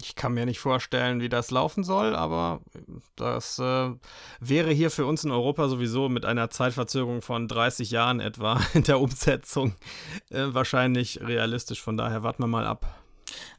[0.00, 2.60] Ich kann mir nicht vorstellen, wie das laufen soll, aber
[3.16, 3.90] das äh,
[4.38, 8.84] wäre hier für uns in Europa sowieso mit einer Zeitverzögerung von 30 Jahren etwa in
[8.84, 9.74] der Umsetzung
[10.30, 11.82] äh, wahrscheinlich realistisch.
[11.82, 12.94] Von daher warten wir mal ab.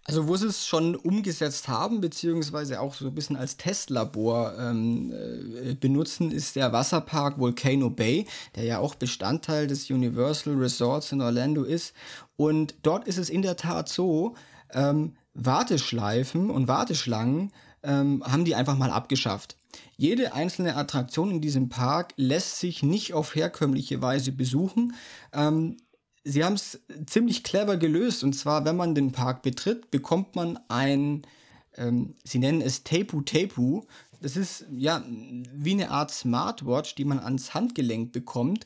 [0.06, 5.12] Also wo sie es schon umgesetzt haben, beziehungsweise auch so ein bisschen als Testlabor ähm,
[5.12, 8.26] äh, benutzen, ist der Wasserpark Volcano Bay,
[8.56, 11.94] der ja auch Bestandteil des Universal Resorts in Orlando ist.
[12.38, 14.36] Und dort ist es in der Tat so,
[14.74, 17.52] ähm, Warteschleifen und Warteschlangen
[17.84, 19.58] ähm, haben die einfach mal abgeschafft.
[19.98, 24.94] Jede einzelne Attraktion in diesem Park lässt sich nicht auf herkömmliche Weise besuchen.
[25.34, 25.78] Ähm,
[26.24, 28.24] sie haben es ziemlich clever gelöst.
[28.24, 31.24] Und zwar, wenn man den Park betritt, bekommt man ein,
[31.76, 33.84] ähm, sie nennen es Tepu Tepu.
[34.22, 38.66] Das ist ja wie eine Art Smartwatch, die man ans Handgelenk bekommt.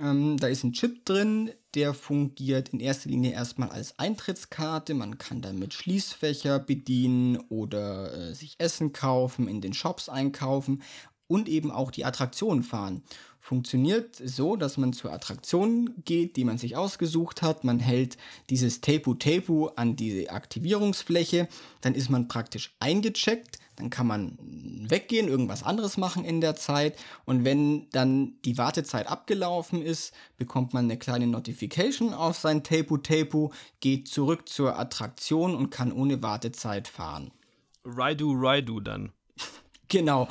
[0.00, 4.94] Ähm, da ist ein Chip drin, der fungiert in erster Linie erstmal als Eintrittskarte.
[4.94, 10.82] Man kann damit Schließfächer bedienen oder äh, sich Essen kaufen, in den Shops einkaufen
[11.26, 13.02] und eben auch die Attraktionen fahren.
[13.40, 17.64] Funktioniert so, dass man zur Attraktion geht, die man sich ausgesucht hat.
[17.64, 18.18] Man hält
[18.50, 21.48] dieses Tepu Tepu an diese Aktivierungsfläche.
[21.80, 26.96] Dann ist man praktisch eingecheckt dann kann man weggehen, irgendwas anderes machen in der Zeit.
[27.24, 32.96] Und wenn dann die Wartezeit abgelaufen ist, bekommt man eine kleine Notification auf sein Tapu
[32.96, 37.30] Tapu, geht zurück zur Attraktion und kann ohne Wartezeit fahren.
[37.84, 39.12] Raidu Raidu dann.
[39.88, 40.28] Genau.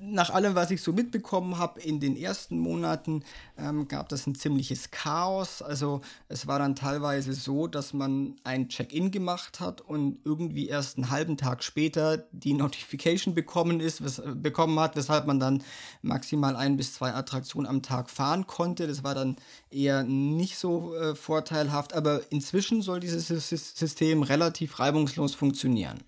[0.00, 3.24] Nach allem, was ich so mitbekommen habe, in den ersten Monaten
[3.56, 5.62] ähm, gab es ein ziemliches Chaos.
[5.62, 10.98] Also es war dann teilweise so, dass man ein Check-in gemacht hat und irgendwie erst
[10.98, 15.64] einen halben Tag später die Notification bekommen ist, wes bekommen hat, weshalb man dann
[16.02, 18.86] maximal ein bis zwei Attraktionen am Tag fahren konnte.
[18.86, 19.36] Das war dann
[19.70, 26.04] eher nicht so äh, vorteilhaft, aber inzwischen soll dieses System relativ reibungslos funktionieren.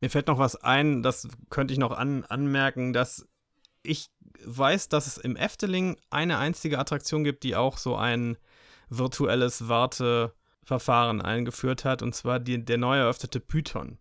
[0.00, 3.26] Mir fällt noch was ein, das könnte ich noch an, anmerken, dass
[3.82, 4.10] ich
[4.44, 8.36] weiß, dass es im Efteling eine einzige Attraktion gibt, die auch so ein
[8.88, 13.98] virtuelles Warteverfahren eingeführt hat, und zwar die, der neu eröffnete Python.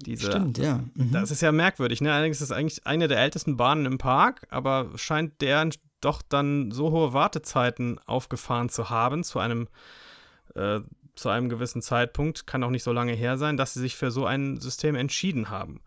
[0.00, 0.84] Diese, Stimmt, ja.
[0.94, 1.12] Mhm.
[1.12, 2.12] Das ist ja merkwürdig, ne?
[2.12, 6.70] Allerdings ist es eigentlich eine der ältesten Bahnen im Park, aber scheint der doch dann
[6.70, 9.66] so hohe Wartezeiten aufgefahren zu haben zu einem
[10.54, 10.80] äh,
[11.18, 14.10] zu einem gewissen Zeitpunkt, kann auch nicht so lange her sein, dass sie sich für
[14.10, 15.80] so ein System entschieden haben.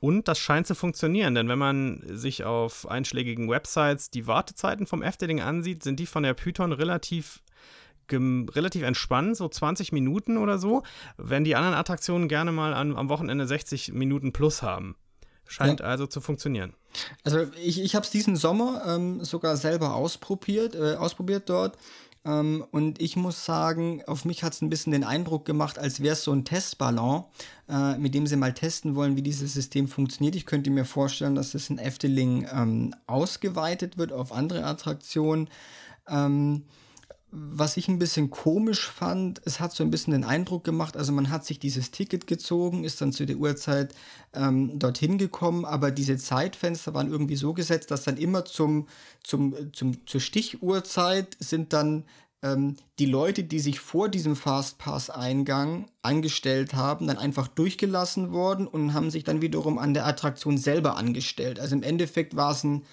[0.00, 5.02] Und das scheint zu funktionieren, denn wenn man sich auf einschlägigen Websites die Wartezeiten vom
[5.02, 7.42] Efteling ansieht, sind die von der Python relativ
[8.08, 10.84] relativ entspannt, so 20 Minuten oder so,
[11.16, 14.94] wenn die anderen Attraktionen gerne mal an, am Wochenende 60 Minuten plus haben.
[15.48, 15.86] Scheint ja.
[15.86, 16.74] also zu funktionieren.
[17.24, 21.78] Also ich, ich habe es diesen Sommer ähm, sogar selber ausprobiert, äh, ausprobiert dort
[22.26, 26.02] ähm, und ich muss sagen, auf mich hat es ein bisschen den Eindruck gemacht, als
[26.02, 27.24] wäre es so ein Testballon,
[27.68, 30.34] äh, mit dem sie mal testen wollen, wie dieses System funktioniert.
[30.34, 35.48] Ich könnte mir vorstellen, dass es in Efteling ähm, ausgeweitet wird auf andere Attraktionen.
[36.08, 36.64] Ähm,
[37.30, 41.12] was ich ein bisschen komisch fand, es hat so ein bisschen den Eindruck gemacht, also
[41.12, 43.94] man hat sich dieses Ticket gezogen, ist dann zu der Uhrzeit
[44.32, 48.86] ähm, dorthin gekommen, aber diese Zeitfenster waren irgendwie so gesetzt, dass dann immer zum,
[49.22, 52.04] zum, zum, zur Stichuhrzeit sind dann
[52.42, 58.94] ähm, die Leute, die sich vor diesem Fastpass-Eingang angestellt haben, dann einfach durchgelassen worden und
[58.94, 61.58] haben sich dann wiederum an der Attraktion selber angestellt.
[61.58, 62.84] Also im Endeffekt war es ein,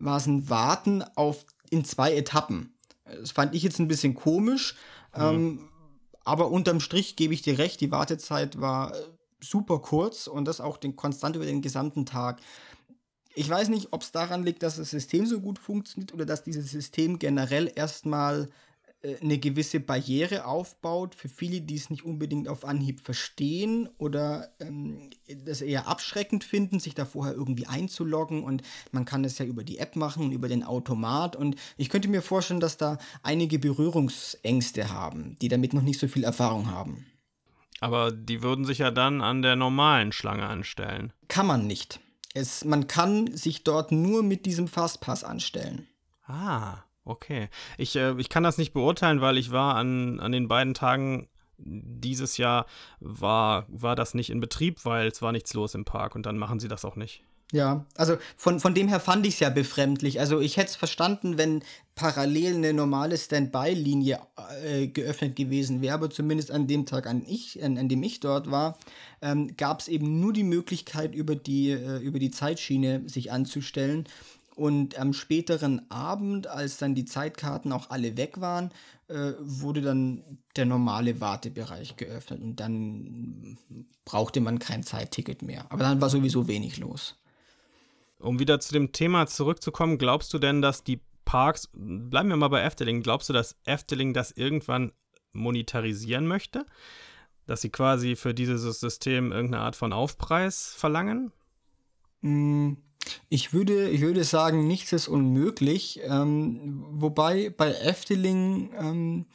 [0.00, 2.74] ein Warten auf in zwei Etappen.
[3.20, 4.76] Das fand ich jetzt ein bisschen komisch.
[5.16, 5.22] Mhm.
[5.22, 5.68] Ähm,
[6.24, 8.98] aber unterm Strich gebe ich dir recht, die Wartezeit war äh,
[9.40, 12.40] super kurz und das auch den, konstant über den gesamten Tag.
[13.34, 16.42] Ich weiß nicht, ob es daran liegt, dass das System so gut funktioniert oder dass
[16.42, 18.50] dieses System generell erstmal
[19.02, 25.10] eine gewisse Barriere aufbaut für viele, die es nicht unbedingt auf Anhieb verstehen oder ähm,
[25.44, 29.62] das eher abschreckend finden, sich da vorher irgendwie einzuloggen und man kann es ja über
[29.62, 34.90] die App machen, über den Automat und ich könnte mir vorstellen, dass da einige Berührungsängste
[34.90, 37.06] haben, die damit noch nicht so viel Erfahrung haben.
[37.80, 41.12] Aber die würden sich ja dann an der normalen Schlange anstellen.
[41.28, 42.00] Kann man nicht.
[42.34, 45.86] Es, man kann sich dort nur mit diesem Fastpass anstellen.
[46.26, 46.78] Ah.
[47.08, 47.48] Okay.
[47.78, 51.28] Ich, äh, ich kann das nicht beurteilen, weil ich war an, an den beiden Tagen
[51.56, 52.66] dieses Jahr
[53.00, 56.38] war, war das nicht in Betrieb, weil es war nichts los im Park und dann
[56.38, 57.24] machen sie das auch nicht.
[57.50, 60.20] Ja, also von, von dem her fand ich es ja befremdlich.
[60.20, 61.62] Also ich hätte es verstanden, wenn
[61.94, 64.20] parallel eine normale Standby-Linie
[64.62, 68.20] äh, geöffnet gewesen wäre, aber zumindest an dem Tag, an, ich, an, an dem ich
[68.20, 68.78] dort war,
[69.22, 74.06] ähm, gab es eben nur die Möglichkeit, über die, äh, über die Zeitschiene sich anzustellen.
[74.58, 78.72] Und am späteren Abend, als dann die Zeitkarten auch alle weg waren,
[79.06, 80.24] äh, wurde dann
[80.56, 83.56] der normale Wartebereich geöffnet und dann
[84.04, 85.64] brauchte man kein Zeitticket mehr.
[85.70, 87.14] Aber dann war sowieso wenig los.
[88.18, 92.48] Um wieder zu dem Thema zurückzukommen, glaubst du denn, dass die Parks, bleiben wir mal
[92.48, 94.90] bei Efteling, glaubst du, dass Efteling das irgendwann
[95.32, 96.66] monetarisieren möchte?
[97.46, 101.30] Dass sie quasi für dieses System irgendeine Art von Aufpreis verlangen?
[102.22, 102.72] Mm,
[103.28, 106.00] ich würde, ich würde sagen, nichts ist unmöglich.
[106.04, 109.26] Ähm, wobei bei Efteling ähm,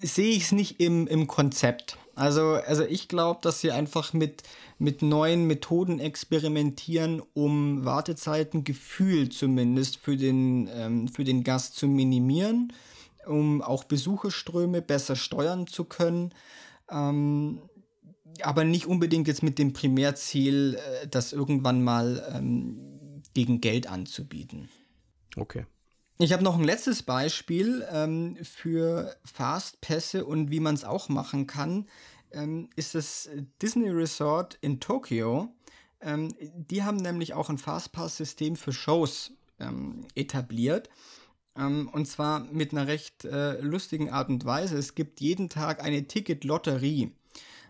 [0.00, 1.98] sehe ich es nicht im, im Konzept.
[2.14, 4.42] Also, also ich glaube, dass sie einfach mit,
[4.78, 11.86] mit neuen Methoden experimentieren, um Wartezeiten gefühlt zumindest für den, ähm, für den Gast zu
[11.86, 12.72] minimieren,
[13.26, 16.32] um auch Besucherströme besser steuern zu können.
[16.90, 17.60] Ähm,
[18.44, 24.68] aber nicht unbedingt jetzt mit dem Primärziel, äh, das irgendwann mal ähm, gegen Geld anzubieten.
[25.36, 25.64] Okay.
[26.18, 31.46] Ich habe noch ein letztes Beispiel ähm, für Fastpässe und wie man es auch machen
[31.46, 31.86] kann.
[32.32, 33.28] Ähm, ist das
[33.60, 35.54] Disney Resort in Tokio.
[36.00, 40.88] Ähm, die haben nämlich auch ein Fastpass-System für Shows ähm, etabliert.
[41.54, 44.76] Ähm, und zwar mit einer recht äh, lustigen Art und Weise.
[44.78, 47.12] Es gibt jeden Tag eine Ticket-Lotterie.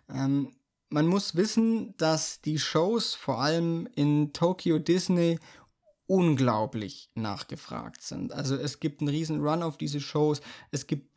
[0.09, 0.53] Ähm,
[0.89, 5.39] man muss wissen, dass die Shows vor allem in Tokyo Disney
[6.07, 8.33] unglaublich nachgefragt sind.
[8.33, 10.41] Also es gibt einen riesen Run auf diese Shows.
[10.71, 11.16] Es gibt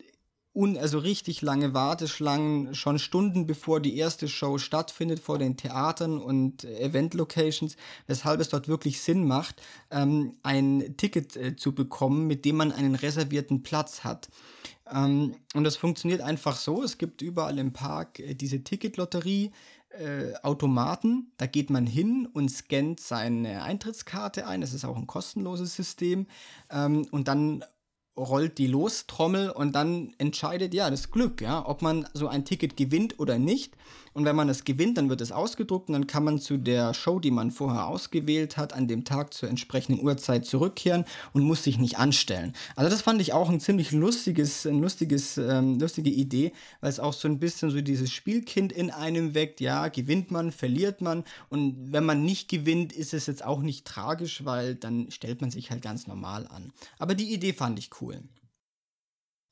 [0.52, 6.18] un also richtig lange Warteschlangen, schon Stunden bevor die erste Show stattfindet vor den Theatern
[6.18, 12.44] und Event-Locations, weshalb es dort wirklich Sinn macht, ähm, ein Ticket äh, zu bekommen, mit
[12.44, 14.28] dem man einen reservierten Platz hat.
[14.92, 19.52] Ähm, und das funktioniert einfach so, es gibt überall im Park äh, diese Ticketlotterie,
[19.90, 25.08] äh, Automaten, da geht man hin und scannt seine Eintrittskarte ein, das ist auch ein
[25.08, 26.26] kostenloses System,
[26.70, 27.64] ähm, und dann
[28.20, 32.76] rollt die Lostrommel und dann entscheidet ja das Glück, ja, ob man so ein Ticket
[32.76, 33.74] gewinnt oder nicht.
[34.12, 36.94] Und wenn man es gewinnt, dann wird es ausgedruckt und dann kann man zu der
[36.94, 41.62] Show, die man vorher ausgewählt hat, an dem Tag zur entsprechenden Uhrzeit zurückkehren und muss
[41.62, 42.54] sich nicht anstellen.
[42.74, 47.00] Also das fand ich auch ein ziemlich lustiges, ein lustiges, ähm, lustige Idee, weil es
[47.00, 49.60] auch so ein bisschen so dieses Spielkind in einem weckt.
[49.60, 53.86] Ja, gewinnt man, verliert man und wenn man nicht gewinnt, ist es jetzt auch nicht
[53.86, 56.72] tragisch, weil dann stellt man sich halt ganz normal an.
[56.98, 58.20] Aber die Idee fand ich cool.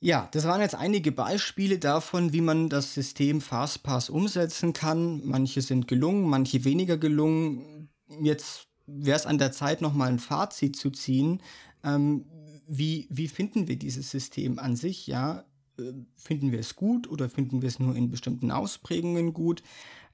[0.00, 5.22] Ja, das waren jetzt einige Beispiele davon, wie man das System Fastpass umsetzen kann.
[5.26, 7.88] Manche sind gelungen, manche weniger gelungen.
[8.22, 11.42] Jetzt wäre es an der Zeit, nochmal ein Fazit zu ziehen.
[11.82, 12.26] Ähm,
[12.68, 15.08] wie, wie finden wir dieses System an sich?
[15.08, 15.44] Ja,
[15.78, 19.64] äh, finden wir es gut oder finden wir es nur in bestimmten Ausprägungen gut?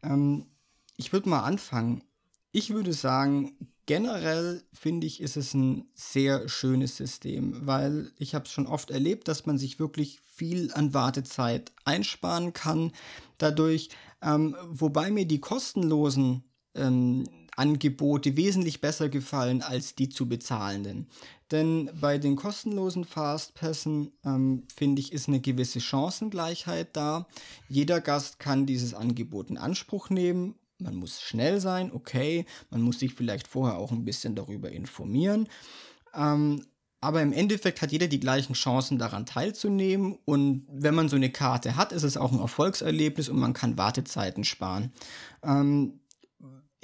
[0.03, 0.47] Ähm,
[0.97, 2.03] ich würde mal anfangen.
[2.57, 8.45] Ich würde sagen, generell finde ich, ist es ein sehr schönes System, weil ich habe
[8.45, 12.93] es schon oft erlebt, dass man sich wirklich viel an Wartezeit einsparen kann
[13.39, 13.89] dadurch,
[14.23, 16.45] ähm, wobei mir die kostenlosen
[16.77, 17.25] ähm,
[17.57, 21.09] Angebote wesentlich besser gefallen als die zu bezahlenden.
[21.51, 27.27] Denn bei den kostenlosen Fastpässen ähm, finde ich, ist eine gewisse Chancengleichheit da.
[27.69, 30.55] Jeder Gast kann dieses Angebot in Anspruch nehmen.
[30.85, 32.47] Man muss schnell sein, okay.
[32.71, 35.49] Man muss sich vielleicht vorher auch ein bisschen darüber informieren.
[36.15, 36.65] Ähm,
[37.01, 40.19] aber im Endeffekt hat jeder die gleichen Chancen daran teilzunehmen.
[40.25, 43.77] Und wenn man so eine Karte hat, ist es auch ein Erfolgserlebnis und man kann
[43.77, 44.93] Wartezeiten sparen.
[45.43, 46.01] Ähm,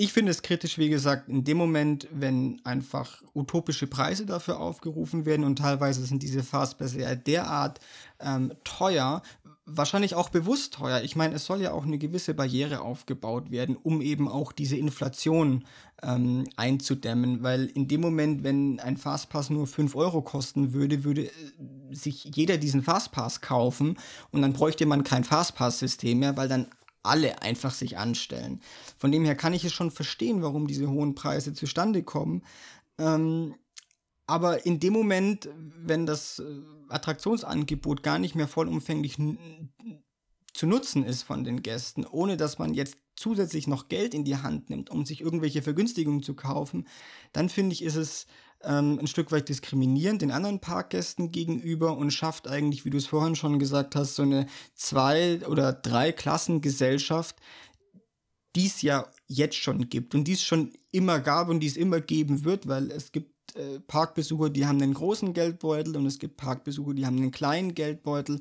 [0.03, 5.27] ich finde es kritisch, wie gesagt, in dem Moment, wenn einfach utopische Preise dafür aufgerufen
[5.27, 7.81] werden und teilweise sind diese Fastpass ja derart
[8.19, 9.21] ähm, teuer,
[9.77, 11.03] wahrscheinlich auch bewusst teuer.
[11.03, 14.77] Ich meine, es soll ja auch eine gewisse Barriere aufgebaut werden, um eben auch diese
[14.77, 15.65] Inflation
[16.03, 21.27] ähm, einzudämmen, weil in dem Moment, wenn ein Fastpass nur 5 Euro kosten würde, würde
[21.27, 21.31] äh,
[21.93, 23.99] sich jeder diesen Fastpass kaufen
[24.31, 26.67] und dann bräuchte man kein Fastpass-System mehr, weil dann
[27.03, 28.61] alle einfach sich anstellen.
[28.99, 32.43] Von dem her kann ich es schon verstehen, warum diese hohen Preise zustande kommen.
[32.99, 33.55] Ähm,
[34.31, 36.45] aber in dem Moment, wenn das äh,
[36.89, 39.17] Attraktionsangebot gar nicht mehr vollumfänglich
[40.55, 44.37] zu nutzen ist von den Gästen, ohne dass man jetzt zusätzlich noch Geld in die
[44.37, 46.87] Hand nimmt, um sich irgendwelche Vergünstigungen zu kaufen,
[47.33, 48.27] dann finde ich, ist es
[48.63, 53.07] ähm, ein Stück weit diskriminierend den anderen Parkgästen gegenüber und schafft eigentlich, wie du es
[53.07, 57.37] vorhin schon gesagt hast, so eine zwei- oder drei Klassengesellschaft,
[58.55, 61.77] die es ja jetzt schon gibt und die es schon immer gab und die es
[61.77, 66.19] immer geben wird, weil es gibt äh, Parkbesucher, die haben einen großen Geldbeutel und es
[66.19, 68.41] gibt Parkbesucher, die haben einen kleinen Geldbeutel.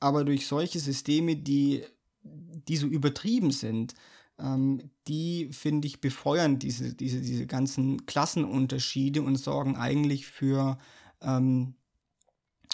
[0.00, 1.82] Aber durch solche Systeme, die,
[2.22, 3.94] die so übertrieben sind,
[4.38, 10.78] ähm, die, finde ich, befeuern diese, diese, diese ganzen Klassenunterschiede und sorgen eigentlich für,
[11.20, 11.74] ähm,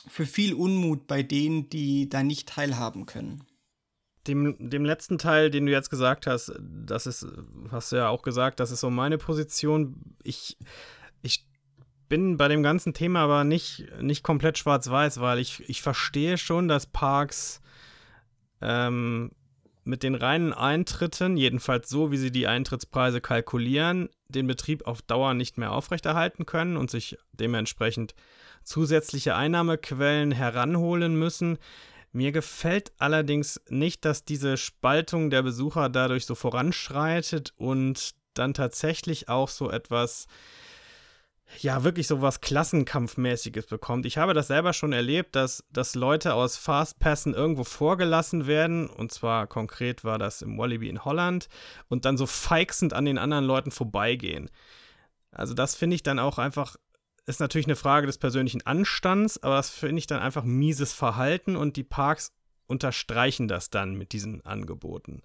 [0.07, 3.45] für viel Unmut bei denen, die da nicht teilhaben können.
[4.27, 7.27] Dem, dem letzten Teil, den du jetzt gesagt hast, das ist,
[7.71, 10.17] hast du ja auch gesagt, das ist so meine Position.
[10.23, 10.59] Ich,
[11.23, 11.50] ich
[12.11, 16.69] bin bei dem ganzen Thema aber nicht, nicht komplett schwarz-weiß, weil ich, ich verstehe schon,
[16.69, 17.63] dass Parks
[18.61, 19.31] ähm,
[19.85, 25.35] mit den reinen Eintritten, jedenfalls so, wie sie die Eintrittspreise kalkulieren, den Betrieb auf Dauer
[25.35, 28.15] nicht mehr aufrechterhalten können und sich dementsprechend
[28.65, 31.59] zusätzliche Einnahmequellen heranholen müssen.
[32.13, 39.29] Mir gefällt allerdings nicht, dass diese Spaltung der Besucher dadurch so voranschreitet und dann tatsächlich
[39.29, 40.27] auch so etwas
[41.59, 44.07] ja, wirklich so was Klassenkampfmäßiges bekommt.
[44.07, 48.89] Ich habe das selber schon erlebt, dass, dass Leute aus Fastpassen irgendwo vorgelassen werden.
[48.89, 51.49] Und zwar konkret war das im Wallaby in Holland.
[51.89, 54.51] Und dann so feixend an den anderen Leuten vorbeigehen.
[55.33, 56.77] Also, das finde ich dann auch einfach,
[57.27, 61.57] ist natürlich eine Frage des persönlichen Anstands, aber das finde ich dann einfach mieses Verhalten
[61.57, 62.33] und die Parks
[62.67, 65.23] unterstreichen das dann mit diesen Angeboten.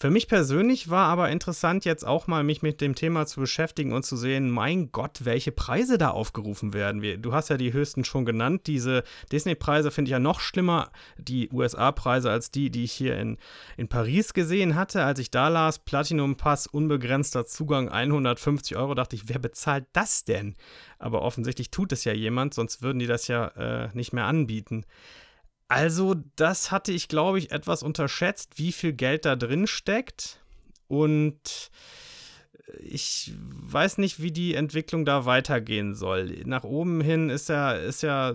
[0.00, 3.92] Für mich persönlich war aber interessant, jetzt auch mal mich mit dem Thema zu beschäftigen
[3.92, 7.20] und zu sehen, mein Gott, welche Preise da aufgerufen werden.
[7.20, 8.68] Du hast ja die höchsten schon genannt.
[8.68, 13.38] Diese Disney-Preise finde ich ja noch schlimmer, die USA-Preise, als die, die ich hier in,
[13.76, 15.02] in Paris gesehen hatte.
[15.02, 20.54] Als ich da las, Platinum-Pass, unbegrenzter Zugang, 150 Euro, dachte ich, wer bezahlt das denn?
[21.00, 24.84] Aber offensichtlich tut es ja jemand, sonst würden die das ja äh, nicht mehr anbieten.
[25.68, 30.40] Also, das hatte ich, glaube ich, etwas unterschätzt, wie viel Geld da drin steckt.
[30.88, 31.70] Und
[32.80, 36.42] ich weiß nicht, wie die Entwicklung da weitergehen soll.
[36.44, 38.34] Nach oben hin ist ja, ist ja,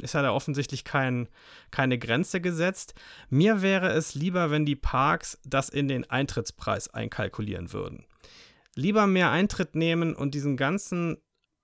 [0.00, 1.28] ist ja da offensichtlich kein,
[1.70, 2.94] keine Grenze gesetzt.
[3.28, 8.04] Mir wäre es lieber, wenn die Parks das in den Eintrittspreis einkalkulieren würden.
[8.74, 11.18] Lieber mehr Eintritt nehmen und diesen ganzen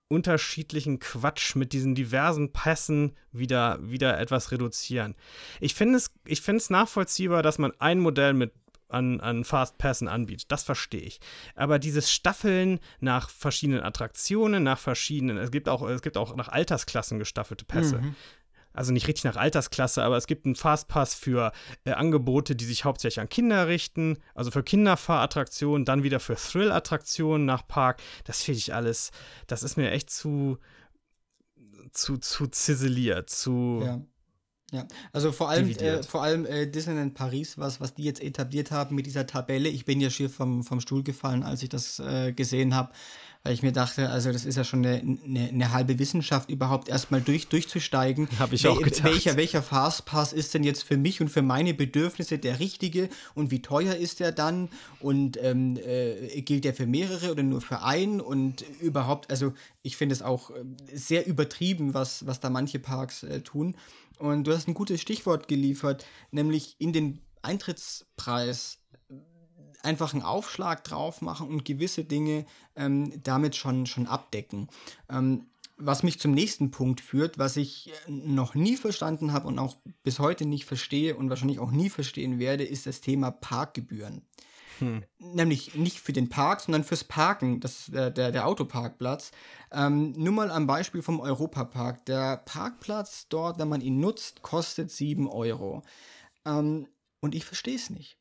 [0.09, 5.15] unterschiedlichen Quatsch mit diesen diversen Pässen wieder, wieder etwas reduzieren.
[5.59, 8.53] Ich finde es, ich finde nachvollziehbar, dass man ein Modell mit
[8.89, 10.51] an, an Fastpassen anbietet.
[10.51, 11.19] Das verstehe ich.
[11.55, 16.47] Aber dieses Staffeln nach verschiedenen Attraktionen, nach verschiedenen, es gibt auch, es gibt auch nach
[16.47, 17.99] Altersklassen gestaffelte Pässe.
[17.99, 18.15] Mhm
[18.77, 21.51] also nicht richtig nach Altersklasse, aber es gibt einen Fastpass für
[21.83, 27.45] äh, Angebote, die sich hauptsächlich an Kinder richten, also für Kinderfahrattraktionen, dann wieder für Thrill-Attraktionen
[27.45, 28.01] nach Park.
[28.25, 29.11] Das finde ich alles,
[29.47, 30.59] das ist mir echt zu,
[31.91, 33.81] zu, zu ziseliert, zu.
[33.83, 34.01] Ja.
[34.73, 38.69] Ja, also vor allem, äh, vor allem äh, Disneyland Paris, was, was die jetzt etabliert
[38.69, 39.69] haben mit dieser Tabelle.
[39.69, 42.91] Ich bin ja schier vom, vom Stuhl gefallen, als ich das äh, gesehen habe
[43.47, 46.89] weil ich mir dachte, also das ist ja schon eine, eine, eine halbe Wissenschaft, überhaupt
[46.89, 48.27] erstmal durch, durchzusteigen.
[48.39, 49.05] Habe ich auch gedacht.
[49.05, 53.49] Welcher, welcher Fastpass ist denn jetzt für mich und für meine Bedürfnisse der richtige und
[53.49, 54.67] wie teuer ist der dann
[54.99, 59.95] und ähm, äh, gilt der für mehrere oder nur für einen und überhaupt, also ich
[59.95, 63.77] finde es auch äh, sehr übertrieben, was, was da manche Parks äh, tun.
[64.19, 68.79] Und du hast ein gutes Stichwort geliefert, nämlich in den Eintrittspreis
[69.87, 74.67] einfach einen Aufschlag drauf machen und gewisse Dinge ähm, damit schon, schon abdecken.
[75.09, 79.77] Ähm, was mich zum nächsten Punkt führt, was ich noch nie verstanden habe und auch
[80.03, 84.23] bis heute nicht verstehe und wahrscheinlich auch nie verstehen werde, ist das Thema Parkgebühren.
[84.79, 85.03] Hm.
[85.19, 89.31] Nämlich nicht für den Park, sondern fürs Parken, das, der, der, der Autoparkplatz.
[89.71, 92.05] Ähm, nur mal am Beispiel vom Europapark.
[92.05, 95.83] Der Parkplatz dort, wenn man ihn nutzt, kostet 7 Euro.
[96.45, 96.87] Ähm,
[97.21, 98.17] und ich verstehe es nicht.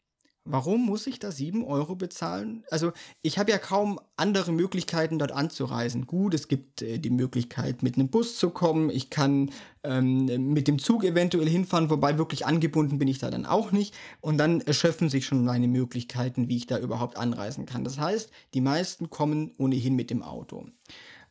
[0.48, 2.64] Warum muss ich da 7 Euro bezahlen?
[2.70, 2.92] Also
[3.22, 6.06] ich habe ja kaum andere Möglichkeiten, dort anzureisen.
[6.06, 8.88] Gut, es gibt äh, die Möglichkeit, mit einem Bus zu kommen.
[8.88, 9.50] Ich kann
[9.82, 13.94] ähm, mit dem Zug eventuell hinfahren, wobei wirklich angebunden bin ich da dann auch nicht.
[14.20, 17.82] Und dann erschöpfen sich schon meine Möglichkeiten, wie ich da überhaupt anreisen kann.
[17.82, 20.66] Das heißt, die meisten kommen ohnehin mit dem Auto.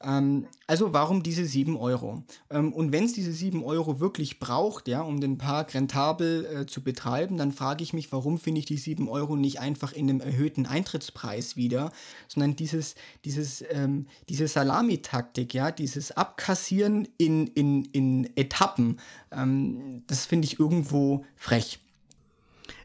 [0.06, 2.24] Ähm, also warum diese 7 Euro?
[2.50, 6.66] Ähm, und wenn es diese 7 Euro wirklich braucht, ja, um den Park rentabel äh,
[6.66, 10.10] zu betreiben, dann frage ich mich, warum finde ich die 7 Euro nicht einfach in
[10.10, 11.92] einem erhöhten Eintrittspreis wieder,
[12.28, 12.96] sondern dieses,
[13.26, 19.00] dieses, ähm, diese Salamitaktik, ja, dieses Abkassieren in, in, in Etappen,
[19.32, 21.80] ähm, das finde ich irgendwo frech.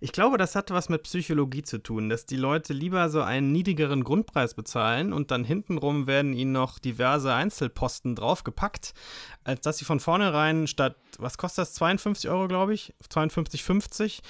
[0.00, 3.52] Ich glaube, das hat was mit Psychologie zu tun, dass die Leute lieber so einen
[3.52, 8.94] niedrigeren Grundpreis bezahlen und dann hintenrum werden ihnen noch diverse Einzelposten draufgepackt,
[9.44, 14.20] als dass sie von vornherein statt, was kostet das, 52 Euro, glaube ich, 52,50,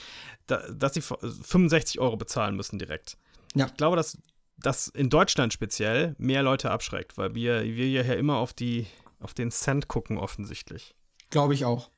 [0.46, 3.16] da, dass sie 65 Euro bezahlen müssen direkt.
[3.54, 3.66] Ja.
[3.66, 4.18] Ich glaube, dass
[4.58, 8.86] das in Deutschland speziell mehr Leute abschreckt, weil wir, wir ja immer auf, die,
[9.20, 10.94] auf den Cent gucken offensichtlich.
[11.30, 11.90] Glaube ich auch.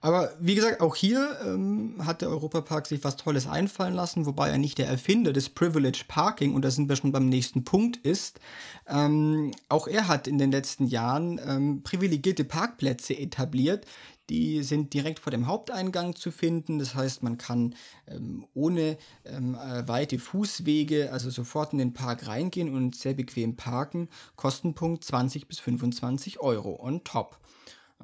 [0.00, 4.48] Aber wie gesagt, auch hier ähm, hat der Europapark sich was Tolles einfallen lassen, wobei
[4.50, 7.98] er nicht der Erfinder des Privilege Parking, und da sind wir schon beim nächsten Punkt,
[7.98, 8.40] ist.
[8.88, 13.86] Ähm, auch er hat in den letzten Jahren ähm, privilegierte Parkplätze etabliert.
[14.28, 16.78] Die sind direkt vor dem Haupteingang zu finden.
[16.78, 17.74] Das heißt, man kann
[18.06, 23.56] ähm, ohne ähm, äh, weite Fußwege, also sofort in den Park reingehen und sehr bequem
[23.56, 24.08] parken.
[24.36, 27.39] Kostenpunkt 20 bis 25 Euro on top.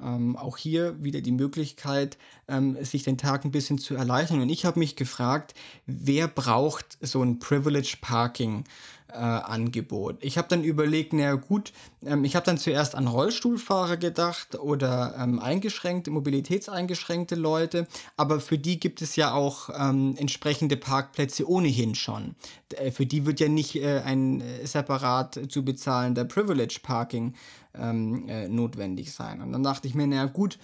[0.01, 2.17] Ähm, auch hier wieder die Möglichkeit,
[2.47, 4.41] ähm, sich den Tag ein bisschen zu erleichtern.
[4.41, 5.53] Und ich habe mich gefragt,
[5.85, 8.63] wer braucht so ein Privilege Parking?
[9.09, 10.17] Äh, Angebot.
[10.21, 11.73] Ich habe dann überlegt, naja gut,
[12.05, 17.87] ähm, ich habe dann zuerst an Rollstuhlfahrer gedacht oder ähm, eingeschränkte, mobilitätseingeschränkte Leute,
[18.17, 22.35] aber für die gibt es ja auch ähm, entsprechende Parkplätze ohnehin schon.
[22.75, 27.33] Äh, für die wird ja nicht äh, ein äh, separat zu bezahlender Privilege Parking
[27.75, 29.41] ähm, äh, notwendig sein.
[29.41, 30.59] Und dann dachte ich mir, naja gut,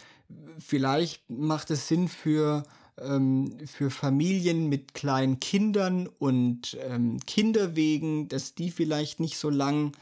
[0.60, 2.64] vielleicht macht es Sinn für
[3.00, 9.94] ähm, für Familien mit kleinen Kindern und ähm, Kinderwegen, dass die vielleicht nicht so lang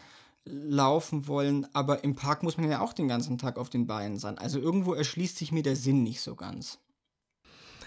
[0.46, 4.18] laufen wollen, aber im Park muss man ja auch den ganzen Tag auf den Beinen
[4.18, 4.38] sein.
[4.38, 6.80] Also irgendwo erschließt sich mir der Sinn nicht so ganz.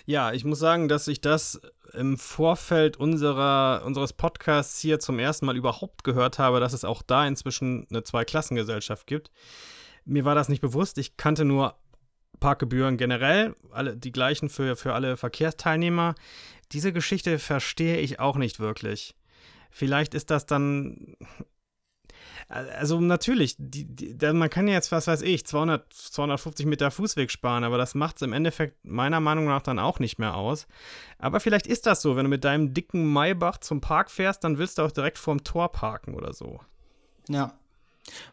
[0.07, 1.61] Ja, ich muss sagen, dass ich das
[1.95, 7.03] im Vorfeld unserer, unseres Podcasts hier zum ersten Mal überhaupt gehört habe, dass es auch
[7.03, 9.31] da inzwischen eine Zweiklassengesellschaft gibt.
[10.05, 10.99] Mir war das nicht bewusst.
[10.99, 11.77] Ich kannte nur
[12.41, 16.15] Parkgebühren generell, alle die gleichen für, für alle Verkehrsteilnehmer.
[16.73, 19.15] Diese Geschichte verstehe ich auch nicht wirklich.
[19.71, 21.17] Vielleicht ist das dann.
[22.49, 27.65] Also natürlich, die, die, man kann jetzt, was weiß ich, 200, 250 Meter Fußweg sparen,
[27.65, 30.67] aber das macht es im Endeffekt meiner Meinung nach dann auch nicht mehr aus.
[31.19, 34.59] Aber vielleicht ist das so, wenn du mit deinem dicken Maybach zum Park fährst, dann
[34.59, 36.61] willst du auch direkt vorm Tor parken oder so.
[37.29, 37.59] Ja,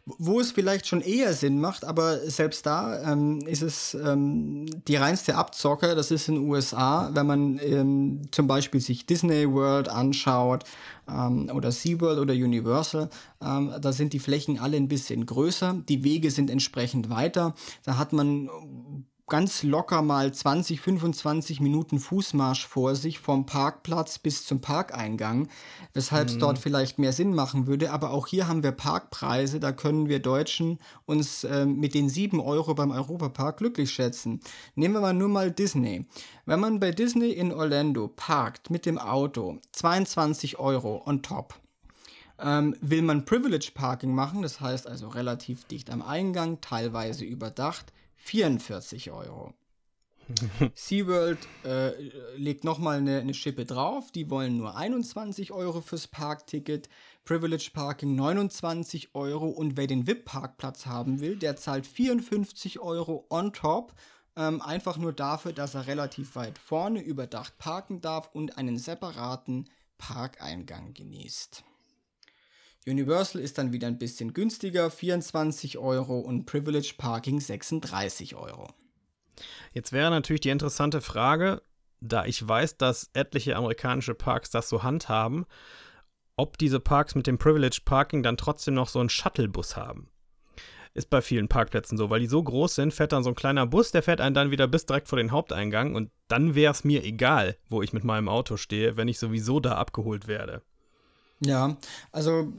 [0.06, 4.96] wo es vielleicht schon eher Sinn macht, aber selbst da ähm, ist es ähm, die
[4.96, 9.90] reinste Abzocke, das ist in den USA, wenn man ähm, zum Beispiel sich Disney World
[9.90, 10.64] anschaut
[11.08, 13.10] ähm, oder SeaWorld oder Universal,
[13.42, 17.54] ähm, da sind die Flächen alle ein bisschen größer, die Wege sind entsprechend weiter,
[17.84, 18.50] da hat man
[19.32, 25.48] ganz locker mal 20, 25 Minuten Fußmarsch vor sich vom Parkplatz bis zum Parkeingang,
[25.94, 26.40] weshalb es mhm.
[26.40, 27.92] dort vielleicht mehr Sinn machen würde.
[27.92, 32.42] Aber auch hier haben wir Parkpreise, da können wir Deutschen uns äh, mit den 7
[32.42, 34.42] Euro beim Europapark glücklich schätzen.
[34.76, 36.08] Nehmen wir mal nur mal Disney.
[36.46, 41.56] Wenn man bei Disney in Orlando parkt mit dem Auto, 22 Euro on top.
[42.38, 47.94] Ähm, will man Privilege Parking machen, das heißt also relativ dicht am Eingang, teilweise überdacht,
[48.22, 49.54] 44 Euro.
[50.76, 51.92] SeaWorld äh,
[52.38, 54.12] legt nochmal eine, eine Schippe drauf.
[54.12, 56.88] Die wollen nur 21 Euro fürs Parkticket.
[57.26, 59.48] Privilege Parking 29 Euro.
[59.48, 63.94] Und wer den VIP-Parkplatz haben will, der zahlt 54 Euro on top.
[64.38, 69.68] Ähm, einfach nur dafür, dass er relativ weit vorne überdacht parken darf und einen separaten
[69.98, 71.64] Parkeingang genießt.
[72.88, 78.70] Universal ist dann wieder ein bisschen günstiger, 24 Euro und Privilege Parking 36 Euro.
[79.72, 81.62] Jetzt wäre natürlich die interessante Frage,
[82.00, 85.46] da ich weiß, dass etliche amerikanische Parks das so handhaben,
[86.36, 90.10] ob diese Parks mit dem Privilege Parking dann trotzdem noch so einen Shuttlebus haben.
[90.96, 93.68] Ist bei vielen Parkplätzen so, weil die so groß sind, fährt dann so ein kleiner
[93.68, 96.84] Bus, der fährt einen dann wieder bis direkt vor den Haupteingang und dann wäre es
[96.84, 100.64] mir egal, wo ich mit meinem Auto stehe, wenn ich sowieso da abgeholt werde.
[101.44, 101.78] Ja,
[102.12, 102.54] also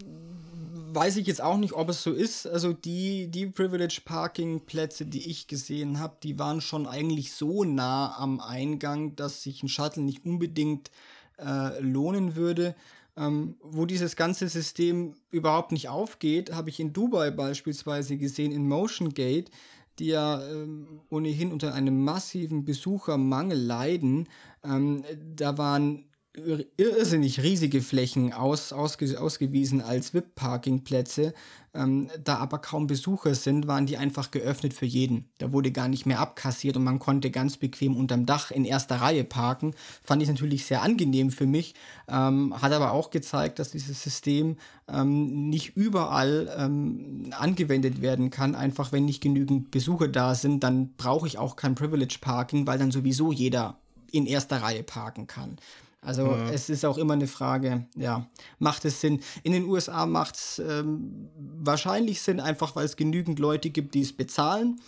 [0.95, 2.47] weiß ich jetzt auch nicht, ob es so ist.
[2.47, 7.65] Also die, die Privilege Parking Plätze, die ich gesehen habe, die waren schon eigentlich so
[7.65, 10.91] nah am Eingang, dass sich ein Shuttle nicht unbedingt
[11.39, 12.75] äh, lohnen würde.
[13.15, 18.67] Ähm, wo dieses ganze System überhaupt nicht aufgeht, habe ich in Dubai beispielsweise gesehen, in
[18.67, 19.51] Motion Gate,
[19.99, 24.29] die ja ähm, ohnehin unter einem massiven Besuchermangel leiden.
[24.65, 25.05] Ähm,
[25.37, 31.35] da waren irrsinnig riesige Flächen aus, ausge, ausgewiesen als VIP-Parkingplätze.
[31.75, 35.31] Ähm, da aber kaum Besucher sind, waren die einfach geöffnet für jeden.
[35.39, 38.97] Da wurde gar nicht mehr abkassiert und man konnte ganz bequem unterm Dach in erster
[38.97, 39.75] Reihe parken.
[40.03, 41.75] Fand ich natürlich sehr angenehm für mich,
[42.09, 44.57] ähm, hat aber auch gezeigt, dass dieses System
[44.89, 48.55] ähm, nicht überall ähm, angewendet werden kann.
[48.55, 52.79] Einfach wenn nicht genügend Besucher da sind, dann brauche ich auch kein Privilege Parking, weil
[52.79, 53.79] dann sowieso jeder
[54.11, 55.57] in erster Reihe parken kann.
[56.05, 56.51] Also ja.
[56.51, 58.27] es ist auch immer eine Frage, ja,
[58.59, 59.21] macht es Sinn?
[59.45, 64.03] In den USA macht es ähm, wahrscheinlich Sinn, einfach weil es genügend Leute gibt, die
[64.03, 64.81] es bezahlen.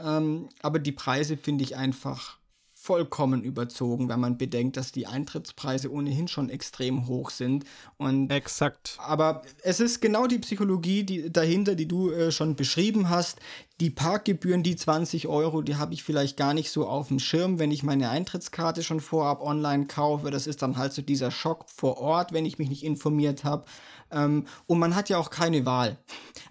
[0.00, 2.38] Ähm, aber die Preise finde ich einfach
[2.82, 7.64] vollkommen überzogen, wenn man bedenkt, dass die Eintrittspreise ohnehin schon extrem hoch sind.
[7.96, 8.96] Und Exakt.
[8.98, 13.38] Aber es ist genau die Psychologie die, dahinter, die du äh, schon beschrieben hast.
[13.78, 17.60] Die Parkgebühren, die 20 Euro, die habe ich vielleicht gar nicht so auf dem Schirm,
[17.60, 20.32] wenn ich meine Eintrittskarte schon vorab online kaufe.
[20.32, 23.64] Das ist dann halt so dieser Schock vor Ort, wenn ich mich nicht informiert habe.
[24.10, 25.98] Ähm, und man hat ja auch keine Wahl.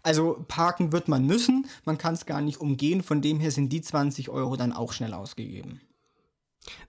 [0.01, 3.03] Also parken wird man müssen, man kann es gar nicht umgehen.
[3.03, 5.81] Von dem her sind die 20 Euro dann auch schnell ausgegeben.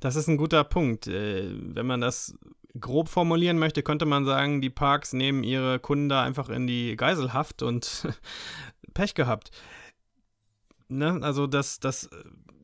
[0.00, 1.06] Das ist ein guter Punkt.
[1.06, 2.34] Äh, wenn man das
[2.80, 6.96] grob formulieren möchte, könnte man sagen, die Parks nehmen ihre Kunden da einfach in die
[6.96, 8.08] Geiselhaft und
[8.94, 9.50] Pech gehabt.
[10.88, 11.18] Ne?
[11.22, 12.08] Also das, das,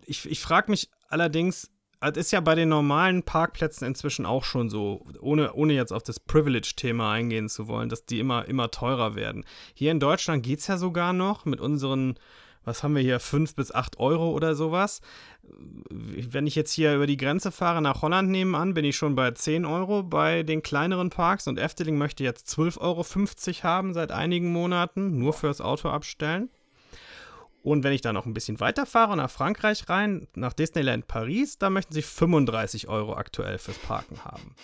[0.07, 4.71] ich, ich frage mich allerdings, das ist ja bei den normalen Parkplätzen inzwischen auch schon
[4.71, 9.15] so, ohne, ohne jetzt auf das Privilege-Thema eingehen zu wollen, dass die immer, immer teurer
[9.17, 9.45] werden.
[9.75, 12.19] Hier in Deutschland geht es ja sogar noch mit unseren
[12.69, 15.01] was haben wir hier, 5 bis 8 Euro oder sowas.
[15.91, 19.31] Wenn ich jetzt hier über die Grenze fahre nach Holland nebenan, bin ich schon bei
[19.31, 24.53] 10 Euro bei den kleineren Parks und Efteling möchte jetzt 12,50 Euro haben seit einigen
[24.53, 26.51] Monaten, nur fürs Auto abstellen.
[27.63, 31.59] Und wenn ich dann noch ein bisschen weiter fahre nach Frankreich rein, nach Disneyland Paris,
[31.59, 34.55] da möchten sie 35 Euro aktuell fürs Parken haben.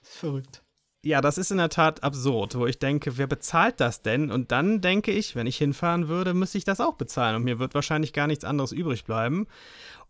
[0.00, 0.63] Das ist verrückt
[1.04, 4.30] ja, das ist in der Tat absurd, wo ich denke, wer bezahlt das denn?
[4.30, 7.58] Und dann denke ich, wenn ich hinfahren würde, müsste ich das auch bezahlen und mir
[7.58, 9.46] wird wahrscheinlich gar nichts anderes übrig bleiben.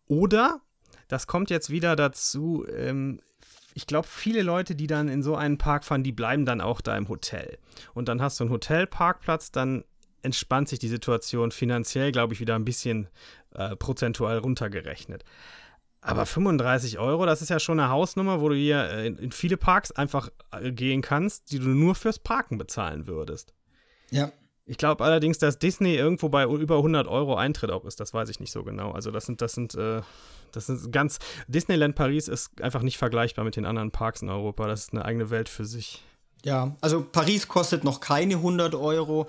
[0.06, 0.60] Oder,
[1.08, 3.20] das kommt jetzt wieder dazu, ähm,
[3.74, 6.80] ich glaube, viele Leute, die dann in so einen Park fahren, die bleiben dann auch
[6.80, 7.58] da im Hotel.
[7.92, 9.82] Und dann hast du einen Hotelparkplatz, dann
[10.22, 13.08] entspannt sich die Situation finanziell, glaube ich, wieder ein bisschen
[13.52, 15.24] äh, prozentual runtergerechnet.
[16.06, 19.56] Aber 35 Euro, das ist ja schon eine Hausnummer, wo du hier äh, in, viele
[19.56, 23.54] Parks einfach äh, gehen kannst, die du nur fürs Parken bezahlen würdest.
[24.10, 24.30] Ja.
[24.66, 28.00] Ich glaube allerdings, dass Disney irgendwo bei über 100 Euro Eintritt auch ist.
[28.00, 28.92] Das weiß ich nicht so genau.
[28.92, 30.02] Also das sind, das sind, äh,
[30.52, 31.18] das sind ganz.
[31.48, 34.66] Disneyland Paris ist einfach nicht vergleichbar mit den anderen Parks in Europa.
[34.66, 36.02] Das ist eine eigene Welt für sich.
[36.44, 39.26] Ja, also Paris kostet noch keine 100 Euro.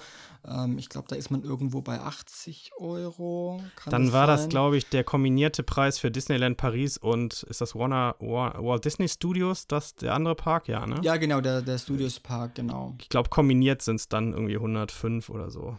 [0.48, 3.62] Ähm, ich glaube, da ist man irgendwo bei 80 Euro.
[3.76, 4.38] Kann Dann das war sein?
[4.38, 9.08] das, glaube ich, der kombinierte Preis für Disneyland Paris und ist das Warner, Walt Disney
[9.08, 10.68] Studios, das der andere Park?
[10.68, 10.98] Ja, ne?
[11.02, 12.96] Ja, genau, der, der Studios Park, genau.
[13.00, 15.78] Ich glaube, kombiniert sind es dann irgendwie 105 oder so.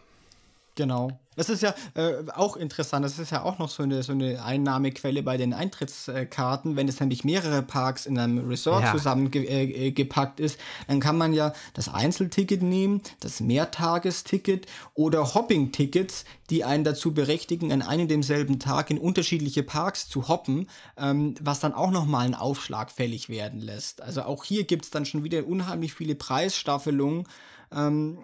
[0.75, 1.19] Genau.
[1.37, 3.05] Das ist ja äh, auch interessant.
[3.05, 6.77] Das ist ja auch noch so eine, so eine Einnahmequelle bei den Eintrittskarten.
[6.77, 8.93] Wenn es nämlich mehrere Parks in einem Resort ja.
[8.93, 10.59] zusammengepackt äh, ist,
[10.89, 17.71] dann kann man ja das Einzelticket nehmen, das Mehrtagesticket oder Hopping-Tickets, die einen dazu berechtigen,
[17.71, 22.35] an einem demselben Tag in unterschiedliche Parks zu hoppen, ähm, was dann auch nochmal einen
[22.35, 24.01] Aufschlag fällig werden lässt.
[24.01, 27.29] Also auch hier gibt es dann schon wieder unheimlich viele Preisstaffelungen.
[27.73, 28.19] Ähm,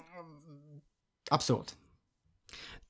[1.29, 1.77] absurd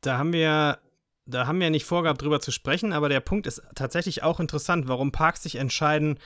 [0.02, 0.78] da haben wir
[1.24, 4.88] da haben wir nicht vorgehabt, drüber zu sprechen, aber der Punkt ist tatsächlich auch interessant,
[4.88, 6.18] warum Parks sich entscheiden,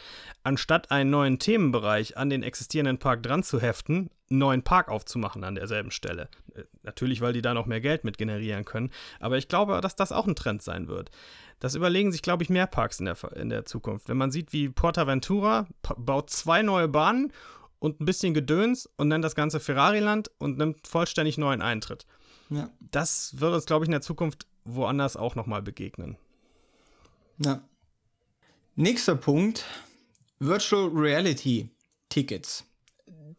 [0.43, 5.45] anstatt einen neuen Themenbereich an den existierenden Park dran zu heften, einen neuen Park aufzumachen
[5.45, 6.29] an derselben Stelle.
[6.55, 9.97] Äh, natürlich, weil die da noch mehr Geld mit generieren können, aber ich glaube, dass
[9.97, 11.11] das auch ein Trend sein wird.
[11.61, 14.09] Das überlegen sich, glaube ich, mehr Parks in der, in der Zukunft.
[14.09, 15.67] Wenn man sieht, wie Portaventura
[15.97, 17.33] baut zwei neue Bahnen
[17.79, 22.07] und ein bisschen Gedöns und nennt das Ganze Ferrari-Land und nimmt vollständig neuen Eintritt.
[22.51, 22.71] Ja.
[22.91, 26.17] Das wird uns, glaube ich, in der Zukunft woanders auch nochmal begegnen.
[27.39, 27.63] Ja.
[28.75, 29.65] Nächster Punkt,
[30.39, 31.71] Virtual Reality
[32.09, 32.65] Tickets.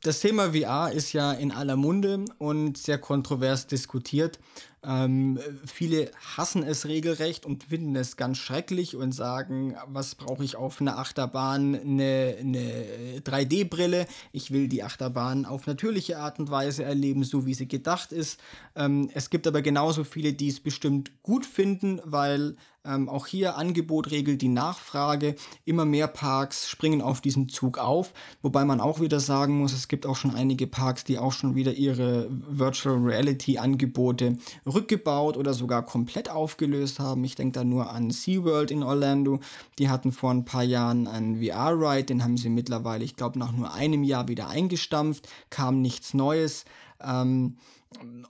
[0.01, 4.39] Das Thema VR ist ja in aller Munde und sehr kontrovers diskutiert.
[4.83, 10.55] Ähm, viele hassen es regelrecht und finden es ganz schrecklich und sagen, was brauche ich
[10.55, 11.75] auf einer Achterbahn?
[11.75, 14.05] Eine, eine 3D-Brille.
[14.31, 18.39] Ich will die Achterbahn auf natürliche Art und Weise erleben, so wie sie gedacht ist.
[18.75, 22.55] Ähm, es gibt aber genauso viele, die es bestimmt gut finden, weil
[22.87, 25.35] ähm, auch hier Angebot regelt die Nachfrage.
[25.65, 28.13] Immer mehr Parks springen auf diesen Zug auf.
[28.41, 31.55] Wobei man auch wieder sagen muss, es gibt auch schon einige Parks, die auch schon
[31.55, 34.37] wieder ihre Virtual Reality Angebote
[34.67, 37.23] rückgebaut oder sogar komplett aufgelöst haben.
[37.23, 39.39] Ich denke da nur an SeaWorld in Orlando.
[39.79, 43.51] Die hatten vor ein paar Jahren einen VR-Ride, den haben sie mittlerweile, ich glaube, nach
[43.51, 46.65] nur einem Jahr wieder eingestampft, kam nichts Neues.
[47.01, 47.57] Ähm,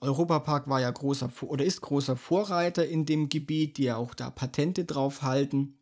[0.01, 4.29] Europapark war ja großer oder ist großer Vorreiter in dem Gebiet, die ja auch da
[4.29, 5.79] Patente drauf halten.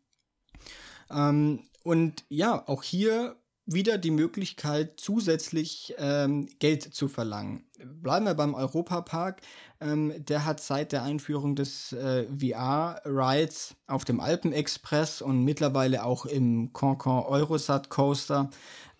[1.10, 3.36] Ähm, und ja, auch hier
[3.66, 7.64] wieder die Möglichkeit, zusätzlich ähm, Geld zu verlangen.
[7.84, 9.42] Bleiben wir beim Europapark.
[9.80, 16.26] Ähm, der hat seit der Einführung des äh, VR-Rides auf dem Alpenexpress und mittlerweile auch
[16.26, 18.50] im Concon Eurosat Coaster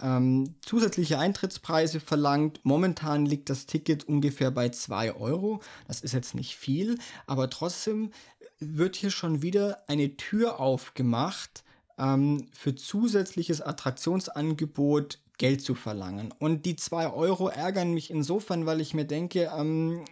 [0.02, 2.60] ähm, zusätzliche Eintrittspreise verlangt.
[2.64, 5.60] Momentan liegt das Ticket ungefähr bei 2 Euro.
[5.86, 8.10] Das ist jetzt nicht viel, aber trotzdem
[8.58, 11.62] wird hier schon wieder eine Tür aufgemacht
[11.98, 16.32] ähm, für zusätzliches Attraktionsangebot Geld zu verlangen.
[16.38, 20.02] Und die 2 Euro ärgern mich insofern, weil ich mir denke, ähm,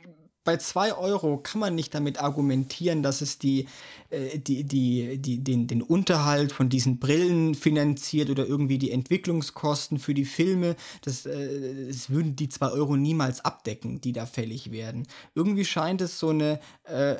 [0.44, 3.66] bei 2 Euro kann man nicht damit argumentieren, dass es die,
[4.10, 9.98] äh, die, die, die, den, den Unterhalt von diesen Brillen finanziert oder irgendwie die Entwicklungskosten
[9.98, 10.76] für die Filme.
[11.00, 15.06] Das, äh, das würden die 2 Euro niemals abdecken, die da fällig werden.
[15.34, 17.16] Irgendwie scheint es so eine äh,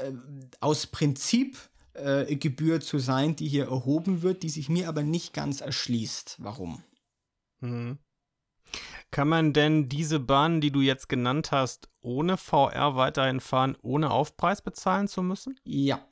[0.61, 1.57] aus Prinzip
[1.95, 6.36] äh, Gebühr zu sein, die hier erhoben wird, die sich mir aber nicht ganz erschließt.
[6.38, 6.82] Warum?
[7.61, 7.99] Mhm.
[9.11, 14.11] Kann man denn diese Bahnen, die du jetzt genannt hast, ohne VR weiterhin fahren, ohne
[14.11, 15.59] Aufpreis bezahlen zu müssen?
[15.64, 16.05] Ja.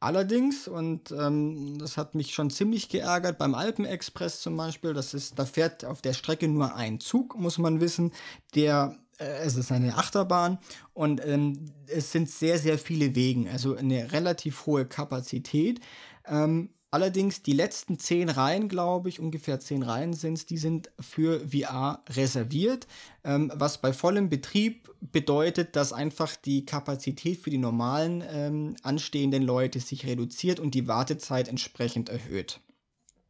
[0.00, 5.38] Allerdings, und ähm, das hat mich schon ziemlich geärgert, beim Alpenexpress zum Beispiel, das ist,
[5.38, 8.12] da fährt auf der Strecke nur ein Zug, muss man wissen,
[8.56, 8.98] der
[9.44, 10.58] es ist eine Achterbahn
[10.94, 15.80] und ähm, es sind sehr, sehr viele Wegen, also eine relativ hohe Kapazität.
[16.26, 20.90] Ähm, Allerdings die letzten zehn Reihen, glaube ich, ungefähr zehn Reihen sind es, die sind
[21.00, 22.86] für VR reserviert,
[23.24, 29.42] ähm, was bei vollem Betrieb bedeutet, dass einfach die Kapazität für die normalen ähm, anstehenden
[29.42, 32.60] Leute sich reduziert und die Wartezeit entsprechend erhöht.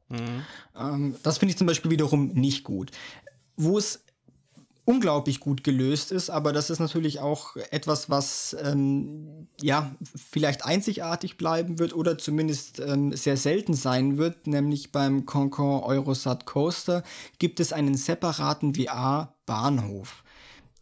[0.09, 0.43] Mhm.
[0.77, 2.91] Ähm, das finde ich zum Beispiel wiederum nicht gut.
[3.57, 4.03] Wo es
[4.85, 11.37] unglaublich gut gelöst ist, aber das ist natürlich auch etwas, was ähm, ja vielleicht einzigartig
[11.37, 17.05] bleiben wird oder zumindest ähm, sehr selten sein wird, nämlich beim Concon Eurosat Coaster
[17.39, 20.25] gibt es einen separaten VR-Bahnhof.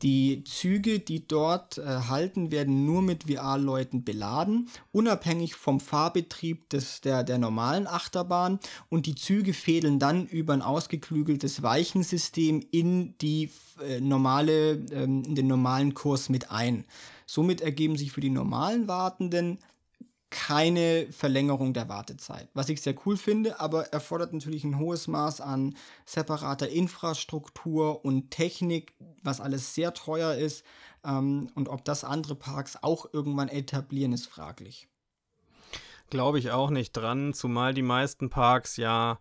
[0.03, 7.03] Die Züge, die dort äh, halten, werden nur mit VR-Leuten beladen, unabhängig vom Fahrbetrieb des,
[7.03, 8.61] der, der normalen Achterbahn.
[8.89, 13.51] Und die Züge fädeln dann über ein ausgeklügeltes Weichensystem in die
[13.87, 16.87] äh, normale, ähm, in den normalen Kurs mit ein.
[17.27, 19.59] Somit ergeben sich für die normalen Wartenden
[20.31, 25.41] keine Verlängerung der Wartezeit, was ich sehr cool finde, aber erfordert natürlich ein hohes Maß
[25.41, 25.77] an
[26.07, 30.65] separater Infrastruktur und Technik, was alles sehr teuer ist.
[31.05, 34.89] Ähm, und ob das andere Parks auch irgendwann etablieren, ist fraglich.
[36.11, 39.19] Glaube ich auch nicht dran, zumal die meisten Parks ja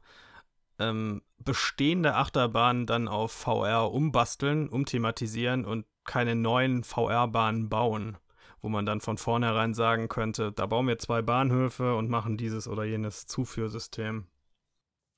[0.78, 8.18] ähm, bestehende Achterbahnen dann auf VR umbasteln, umthematisieren und keine neuen VR-Bahnen bauen
[8.62, 12.68] wo man dann von vornherein sagen könnte, da bauen wir zwei Bahnhöfe und machen dieses
[12.68, 14.28] oder jenes Zuführsystem.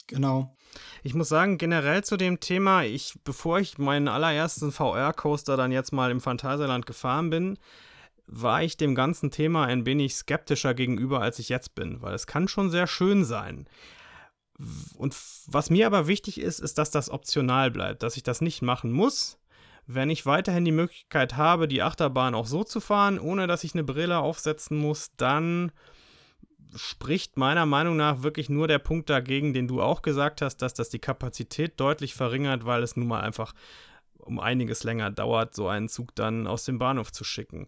[0.07, 0.55] Genau.
[1.03, 5.93] Ich muss sagen, generell zu dem Thema, ich, bevor ich meinen allerersten VR-Coaster dann jetzt
[5.93, 7.57] mal im Phantasialand gefahren bin,
[8.27, 12.27] war ich dem ganzen Thema ein wenig skeptischer gegenüber, als ich jetzt bin, weil es
[12.27, 13.67] kann schon sehr schön sein.
[14.95, 15.15] Und
[15.47, 18.91] was mir aber wichtig ist, ist, dass das optional bleibt, dass ich das nicht machen
[18.91, 19.37] muss,
[19.93, 23.73] wenn ich weiterhin die Möglichkeit habe, die Achterbahn auch so zu fahren, ohne dass ich
[23.73, 25.71] eine Brille aufsetzen muss, dann
[26.75, 30.73] spricht meiner Meinung nach wirklich nur der Punkt dagegen, den du auch gesagt hast, dass
[30.73, 33.53] das die Kapazität deutlich verringert, weil es nun mal einfach
[34.17, 37.67] um einiges länger dauert, so einen Zug dann aus dem Bahnhof zu schicken.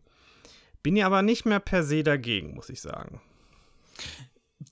[0.83, 3.21] Bin ja aber nicht mehr per se dagegen, muss ich sagen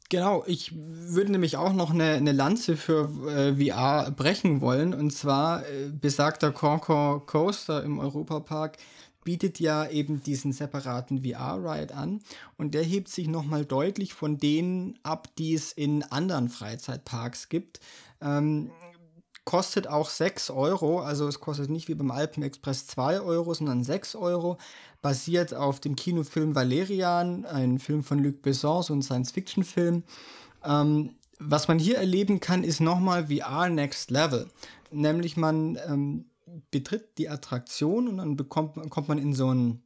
[0.10, 4.94] Genau, ich würde nämlich auch noch eine, eine Lanze für äh, VR brechen wollen.
[4.94, 8.78] Und zwar äh, besagter Concord Coaster im Europapark
[9.24, 12.22] bietet ja eben diesen separaten VR-Ride an
[12.58, 17.80] und der hebt sich nochmal deutlich von denen ab, die es in anderen Freizeitparks gibt.
[18.22, 18.72] Ähm,
[19.46, 23.84] kostet auch 6 Euro, also es kostet nicht wie beim Alpen Express 2 Euro, sondern
[23.84, 24.58] 6 Euro,
[25.02, 30.04] basiert auf dem Kinofilm Valerian, ein Film von Luc Besson, so ein Science-Fiction-Film.
[30.64, 34.48] Ähm, was man hier erleben kann, ist nochmal VR Next Level.
[34.92, 36.26] Nämlich man ähm,
[36.70, 39.82] betritt die Attraktion und dann bekommt, kommt man in so ein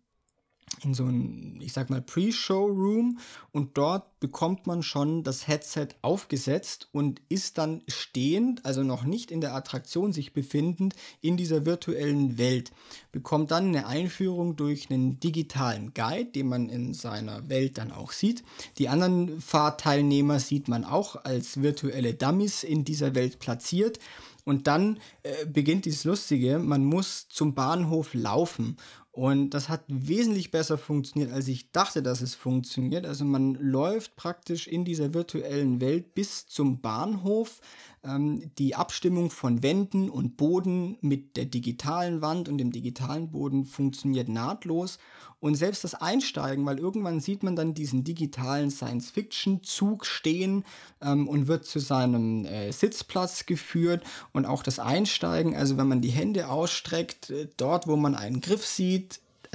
[0.84, 3.20] in so ein, ich sag mal, Pre-Show-Room
[3.52, 9.32] und dort bekommt man schon das Headset aufgesetzt und ist dann stehend, also noch nicht
[9.32, 12.72] in der Attraktion sich befindend, in dieser virtuellen Welt.
[13.12, 18.12] Bekommt dann eine Einführung durch einen digitalen Guide, den man in seiner Welt dann auch
[18.12, 18.44] sieht.
[18.78, 24.00] Die anderen Fahrteilnehmer sieht man auch als virtuelle Dummies in dieser Welt platziert.
[24.46, 28.78] Und dann äh, beginnt dieses Lustige, man muss zum Bahnhof laufen.
[29.16, 33.06] Und das hat wesentlich besser funktioniert, als ich dachte, dass es funktioniert.
[33.06, 37.62] Also man läuft praktisch in dieser virtuellen Welt bis zum Bahnhof.
[38.04, 43.64] Ähm, die Abstimmung von Wänden und Boden mit der digitalen Wand und dem digitalen Boden
[43.64, 45.00] funktioniert nahtlos.
[45.46, 50.66] Und selbst das Einsteigen, weil irgendwann sieht man dann diesen digitalen Science-Fiction-Zug stehen
[51.02, 54.04] ähm, und wird zu seinem äh, Sitzplatz geführt.
[54.34, 58.42] Und auch das Einsteigen, also wenn man die Hände ausstreckt, äh, dort wo man einen
[58.42, 59.05] Griff sieht,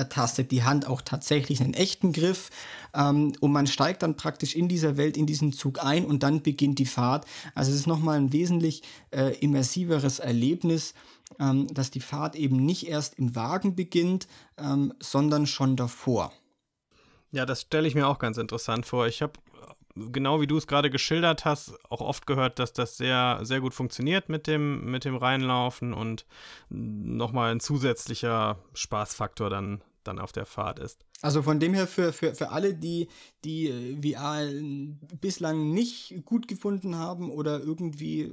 [0.01, 2.51] ertastet die Hand auch tatsächlich einen echten Griff
[2.94, 6.42] ähm, und man steigt dann praktisch in dieser Welt, in diesen Zug ein und dann
[6.42, 7.26] beginnt die Fahrt.
[7.55, 10.94] Also es ist nochmal ein wesentlich äh, immersiveres Erlebnis
[11.38, 14.26] ähm, dass die Fahrt eben nicht erst im Wagen beginnt,
[14.59, 16.32] ähm, sondern schon davor.
[17.30, 19.07] Ja, das stelle ich mir auch ganz interessant vor.
[19.07, 19.34] Ich habe
[19.94, 23.74] genau wie du es gerade geschildert hast, auch oft gehört, dass das sehr, sehr gut
[23.74, 26.26] funktioniert mit dem, mit dem Reinlaufen und
[26.68, 31.04] nochmal ein zusätzlicher Spaßfaktor dann, dann auf der Fahrt ist.
[31.22, 33.08] Also von dem her für, für, für alle, die,
[33.44, 34.46] die äh, VR
[35.20, 38.30] bislang nicht gut gefunden haben oder irgendwie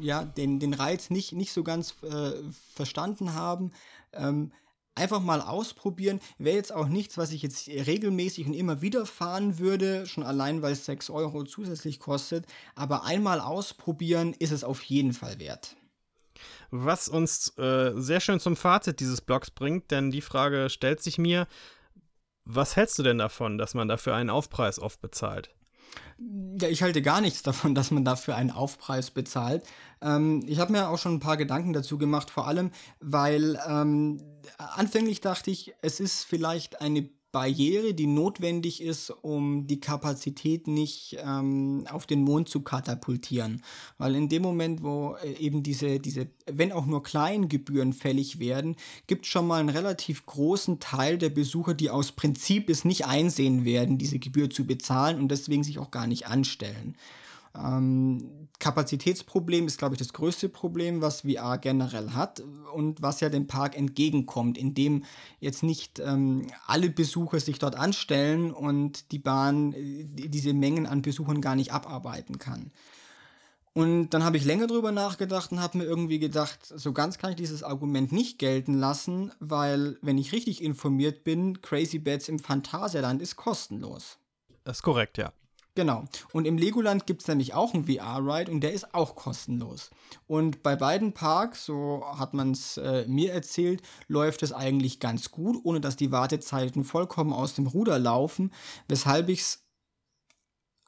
[0.00, 2.32] ja, den, den Reiz nicht, nicht so ganz äh,
[2.74, 3.72] verstanden haben,
[4.12, 4.52] ähm,
[4.94, 6.20] einfach mal ausprobieren.
[6.38, 10.62] Wäre jetzt auch nichts, was ich jetzt regelmäßig und immer wieder fahren würde, schon allein
[10.62, 12.46] weil es 6 Euro zusätzlich kostet.
[12.74, 15.76] Aber einmal ausprobieren ist es auf jeden Fall wert.
[16.70, 21.18] Was uns äh, sehr schön zum Fazit dieses Blogs bringt, denn die Frage stellt sich
[21.18, 21.46] mir,
[22.44, 25.50] was hältst du denn davon, dass man dafür einen Aufpreis oft bezahlt?
[26.60, 29.64] Ja, ich halte gar nichts davon, dass man dafür einen Aufpreis bezahlt.
[30.00, 34.20] Ähm, ich habe mir auch schon ein paar Gedanken dazu gemacht, vor allem, weil ähm,
[34.58, 41.16] anfänglich dachte ich, es ist vielleicht eine Barriere, die notwendig ist, um die Kapazität nicht
[41.24, 43.62] ähm, auf den Mond zu katapultieren.
[43.98, 48.38] Weil in dem Moment, wo äh, eben diese, diese, wenn auch nur kleinen Gebühren fällig
[48.40, 48.76] werden,
[49.06, 53.06] gibt es schon mal einen relativ großen Teil der Besucher, die aus Prinzip es nicht
[53.06, 56.96] einsehen werden, diese Gebühr zu bezahlen und deswegen sich auch gar nicht anstellen.
[57.54, 62.42] Ähm, Kapazitätsproblem ist, glaube ich, das größte Problem, was VR generell hat
[62.74, 65.04] und was ja dem Park entgegenkommt, indem
[65.40, 71.02] jetzt nicht ähm, alle Besucher sich dort anstellen und die Bahn äh, diese Mengen an
[71.02, 72.70] Besuchern gar nicht abarbeiten kann.
[73.72, 77.30] Und dann habe ich länger drüber nachgedacht und habe mir irgendwie gedacht, so ganz kann
[77.30, 82.40] ich dieses Argument nicht gelten lassen, weil, wenn ich richtig informiert bin, Crazy Beds im
[82.40, 84.18] Phantasialand ist kostenlos.
[84.64, 85.32] Das ist korrekt, ja.
[85.76, 86.04] Genau.
[86.32, 89.90] Und im Legoland gibt es nämlich auch einen VR-Ride und der ist auch kostenlos.
[90.26, 95.30] Und bei beiden Parks, so hat man es äh, mir erzählt, läuft es eigentlich ganz
[95.30, 98.52] gut, ohne dass die Wartezeiten vollkommen aus dem Ruder laufen,
[98.88, 99.64] weshalb ich es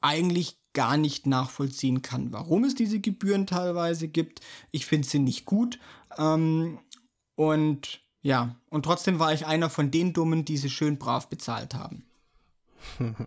[0.00, 4.40] eigentlich gar nicht nachvollziehen kann, warum es diese Gebühren teilweise gibt.
[4.72, 5.78] Ich finde sie nicht gut.
[6.18, 6.80] Ähm,
[7.36, 11.74] und ja, und trotzdem war ich einer von den Dummen, die sie schön brav bezahlt
[11.74, 12.04] haben.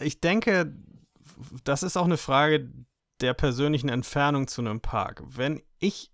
[0.00, 0.74] ich denke,
[1.64, 2.70] das ist auch eine Frage
[3.20, 5.22] der persönlichen Entfernung zu einem Park.
[5.26, 6.10] Wenn ich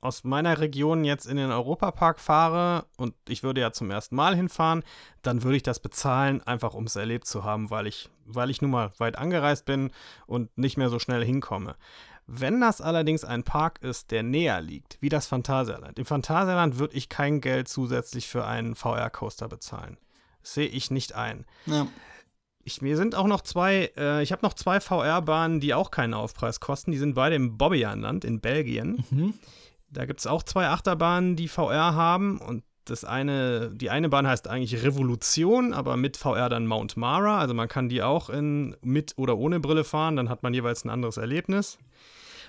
[0.00, 4.36] aus meiner Region jetzt in den Europapark fahre und ich würde ja zum ersten Mal
[4.36, 4.84] hinfahren,
[5.22, 8.60] dann würde ich das bezahlen, einfach um es erlebt zu haben, weil ich, weil ich
[8.60, 9.90] nun mal weit angereist bin
[10.26, 11.76] und nicht mehr so schnell hinkomme.
[12.26, 16.96] Wenn das allerdings ein Park ist, der näher liegt, wie das Phantasialand, im Phantasialand würde
[16.96, 19.98] ich kein Geld zusätzlich für einen VR-Coaster bezahlen.
[20.42, 21.46] sehe ich nicht ein.
[21.64, 21.86] Ja.
[22.64, 26.14] Ich, mir sind auch noch zwei, äh, ich habe noch zwei VR-Bahnen, die auch keinen
[26.14, 26.92] Aufpreis kosten.
[26.92, 29.04] Die sind beide im Bobbejaanland in Belgien.
[29.10, 29.34] Mhm.
[29.90, 34.26] Da gibt es auch zwei Achterbahnen, die VR haben und das eine, die eine Bahn
[34.26, 37.38] heißt eigentlich Revolution, aber mit VR dann Mount Mara.
[37.38, 40.84] Also man kann die auch in, mit oder ohne Brille fahren, dann hat man jeweils
[40.84, 41.78] ein anderes Erlebnis.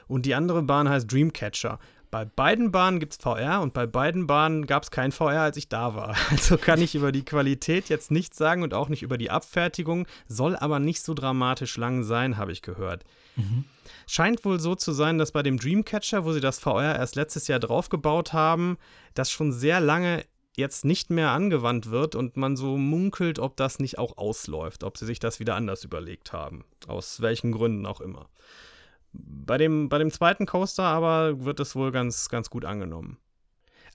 [0.07, 1.79] Und die andere Bahn heißt Dreamcatcher.
[2.15, 5.57] Bei beiden Bahnen gibt es VR und bei beiden Bahnen gab es kein VR, als
[5.57, 6.15] ich da war.
[6.31, 10.07] Also kann ich über die Qualität jetzt nichts sagen und auch nicht über die Abfertigung,
[10.25, 13.03] soll aber nicht so dramatisch lang sein, habe ich gehört.
[13.35, 13.65] Mhm.
[14.07, 17.49] Scheint wohl so zu sein, dass bei dem Dreamcatcher, wo sie das VR erst letztes
[17.49, 18.77] Jahr draufgebaut haben,
[19.13, 20.23] das schon sehr lange
[20.55, 24.97] jetzt nicht mehr angewandt wird und man so munkelt, ob das nicht auch ausläuft, ob
[24.97, 26.63] sie sich das wieder anders überlegt haben.
[26.87, 28.29] Aus welchen Gründen auch immer.
[29.17, 33.17] Bei dem, bei dem zweiten Coaster aber wird es wohl ganz, ganz gut angenommen.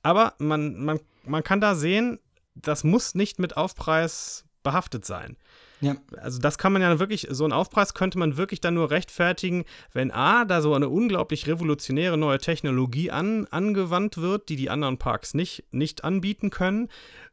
[0.03, 2.19] Aber man, man, man kann da sehen,
[2.55, 5.37] das muss nicht mit Aufpreis behaftet sein.
[5.81, 5.97] Ja.
[6.19, 9.65] Also das kann man ja wirklich, so einen Aufpreis könnte man wirklich dann nur rechtfertigen,
[9.93, 14.99] wenn A, da so eine unglaublich revolutionäre neue Technologie an, angewandt wird, die die anderen
[14.99, 16.89] Parks nicht, nicht anbieten können,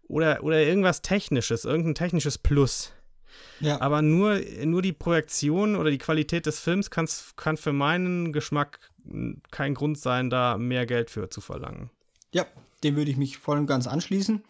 [0.07, 2.93] oder, oder irgendwas Technisches, irgendein technisches Plus.
[3.59, 3.81] Ja.
[3.81, 8.79] Aber nur, nur die Projektion oder die Qualität des Films kann für meinen Geschmack
[9.51, 11.89] kein Grund sein, da mehr Geld für zu verlangen.
[12.33, 12.45] Ja,
[12.83, 14.43] dem würde ich mich voll und ganz anschließen.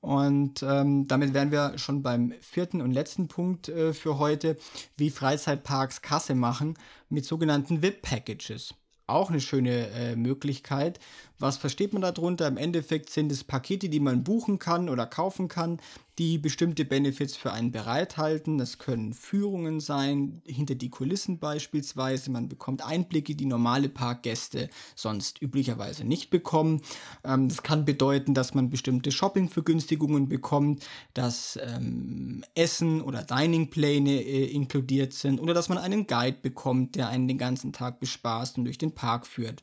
[0.00, 4.56] Und ähm, damit wären wir schon beim vierten und letzten Punkt äh, für heute,
[4.96, 6.74] wie Freizeitparks Kasse machen
[7.08, 8.74] mit sogenannten VIP-Packages
[9.08, 11.00] auch eine schöne äh, Möglichkeit.
[11.40, 12.48] Was versteht man darunter?
[12.48, 15.78] Im Endeffekt sind es Pakete, die man buchen kann oder kaufen kann,
[16.18, 18.58] die bestimmte Benefits für einen bereithalten.
[18.58, 22.32] Das können Führungen sein, hinter die Kulissen beispielsweise.
[22.32, 26.82] Man bekommt Einblicke, die normale Parkgäste sonst üblicherweise nicht bekommen.
[27.22, 30.84] Ähm, das kann bedeuten, dass man bestimmte Shoppingvergünstigungen bekommt,
[31.14, 37.08] dass ähm, Essen oder Diningpläne äh, inkludiert sind oder dass man einen Guide bekommt, der
[37.08, 39.62] einen den ganzen Tag bespaßt und durch den Park führt.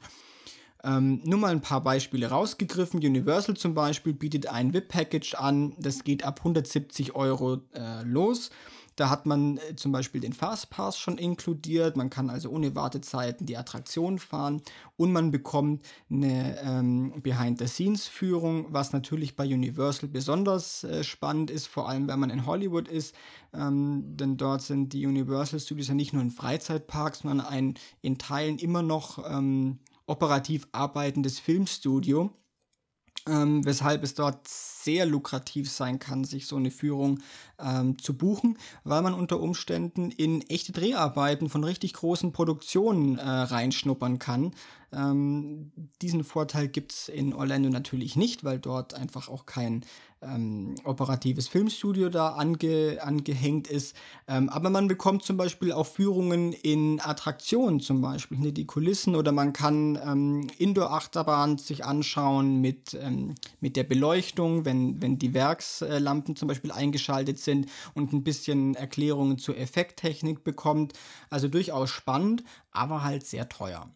[0.86, 3.00] Ähm, nur mal ein paar Beispiele rausgegriffen.
[3.00, 8.52] Universal zum Beispiel bietet ein VIP-Package an, das geht ab 170 Euro äh, los.
[8.96, 11.98] Da hat man äh, zum Beispiel den Fastpass schon inkludiert.
[11.98, 14.62] Man kann also ohne Wartezeiten die Attraktion fahren
[14.96, 21.90] und man bekommt eine ähm, Behind-the-Scenes-Führung, was natürlich bei Universal besonders äh, spannend ist, vor
[21.90, 23.16] allem wenn man in Hollywood ist.
[23.54, 28.18] Ähm, denn dort sind die Universal Studios ja nicht nur ein Freizeitpark, sondern ein in
[28.18, 32.32] Teilen immer noch ähm, operativ arbeitendes Filmstudio,
[33.28, 37.22] ähm, weshalb es dort sehr lukrativ sein kann, sich so eine Führung
[37.60, 43.28] ähm, zu buchen, weil man unter Umständen in echte Dreharbeiten von richtig großen Produktionen äh,
[43.28, 44.54] reinschnuppern kann.
[44.94, 49.84] Ähm, diesen Vorteil gibt es in Orlando natürlich nicht, weil dort einfach auch kein
[50.28, 53.96] ähm, operatives Filmstudio da ange, angehängt ist.
[54.28, 59.16] Ähm, aber man bekommt zum Beispiel auch Führungen in Attraktionen, zum Beispiel hinter die Kulissen,
[59.16, 65.34] oder man kann ähm, Indoor-Achterbahn sich anschauen mit, ähm, mit der Beleuchtung, wenn, wenn die
[65.34, 70.94] Werkslampen zum Beispiel eingeschaltet sind und ein bisschen Erklärungen zur Effekttechnik bekommt.
[71.30, 73.90] Also durchaus spannend, aber halt sehr teuer.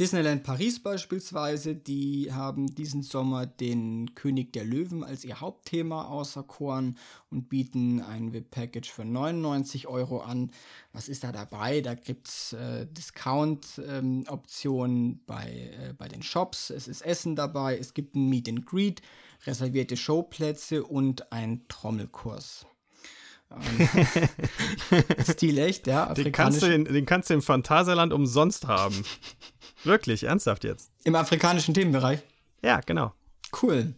[0.00, 6.96] Disneyland Paris beispielsweise, die haben diesen Sommer den König der Löwen als ihr Hauptthema auserkoren
[7.32, 10.52] und bieten ein VIP-Package für 99 Euro an.
[10.92, 11.80] Was ist da dabei?
[11.80, 16.70] Da gibt es äh, Discount-Optionen ähm, bei, äh, bei den Shops.
[16.70, 19.02] Es ist Essen dabei, es gibt ein Meet and Greet,
[19.46, 22.66] reservierte Showplätze und ein Trommelkurs.
[25.30, 26.12] Stil echt, ja.
[26.12, 29.04] Den kannst, du in, den kannst du im Phantasialand umsonst haben.
[29.84, 30.90] Wirklich, ernsthaft jetzt.
[31.04, 32.20] Im afrikanischen Themenbereich?
[32.62, 33.12] Ja, genau.
[33.62, 33.94] Cool.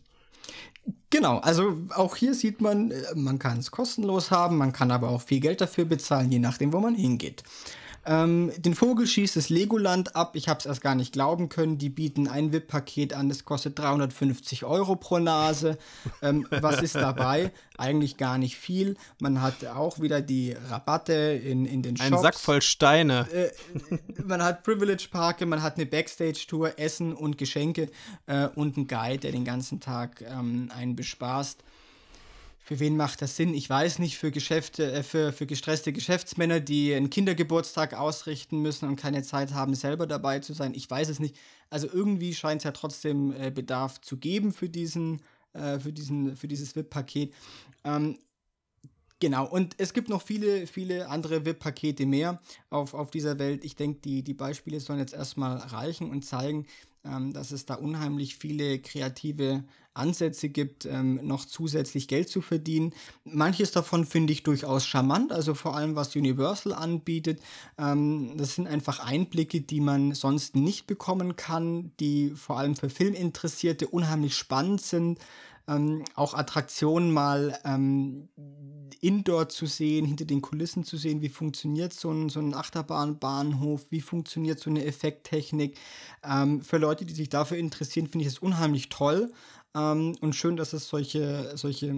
[1.10, 5.08] Genau, also auch hier sieht man, äh, man kann es kostenlos haben, man kann aber
[5.08, 7.42] auch viel Geld dafür bezahlen, je nachdem, wo man hingeht.
[8.10, 10.34] Ähm, den Vogel schießt das Legoland ab.
[10.34, 11.78] Ich habe es erst gar nicht glauben können.
[11.78, 15.78] Die bieten ein VIP-Paket an, das kostet 350 Euro pro Nase.
[16.20, 17.52] Ähm, was ist dabei?
[17.78, 18.96] Eigentlich gar nicht viel.
[19.20, 22.10] Man hat auch wieder die Rabatte in, in den Shops.
[22.10, 23.28] Ein Sack voll Steine.
[23.32, 23.52] Äh,
[24.24, 27.90] man hat Privilege-Parke, man hat eine Backstage-Tour, Essen und Geschenke
[28.26, 31.62] äh, und einen Guide, der den ganzen Tag ähm, einen bespaßt.
[32.70, 33.52] Für wen macht das Sinn?
[33.52, 38.88] Ich weiß nicht, für Geschäfte, äh, für, für gestresste Geschäftsmänner, die einen Kindergeburtstag ausrichten müssen
[38.88, 40.72] und keine Zeit haben, selber dabei zu sein.
[40.74, 41.34] Ich weiß es nicht.
[41.68, 45.20] Also irgendwie scheint es ja trotzdem äh, Bedarf zu geben für diesen,
[45.52, 47.34] äh, für diesen, für dieses VIP-Paket.
[47.82, 48.18] Ähm,
[49.22, 52.40] Genau, und es gibt noch viele, viele andere VIP-Pakete mehr
[52.70, 53.66] auf, auf dieser Welt.
[53.66, 56.66] Ich denke, die, die Beispiele sollen jetzt erstmal reichen und zeigen,
[57.04, 62.94] ähm, dass es da unheimlich viele kreative Ansätze gibt, ähm, noch zusätzlich Geld zu verdienen.
[63.24, 67.40] Manches davon finde ich durchaus charmant, also vor allem was Universal anbietet.
[67.76, 72.88] Ähm, das sind einfach Einblicke, die man sonst nicht bekommen kann, die vor allem für
[72.88, 75.18] Filminteressierte unheimlich spannend sind
[75.70, 78.28] ähm, auch Attraktionen mal ähm,
[79.00, 83.86] indoor zu sehen, hinter den Kulissen zu sehen, wie funktioniert so ein, so ein Achterbahnbahnhof,
[83.90, 85.78] wie funktioniert so eine Effekttechnik.
[86.24, 89.32] Ähm, für Leute, die sich dafür interessieren, finde ich es unheimlich toll
[89.74, 91.94] ähm, und schön, dass es solche, solche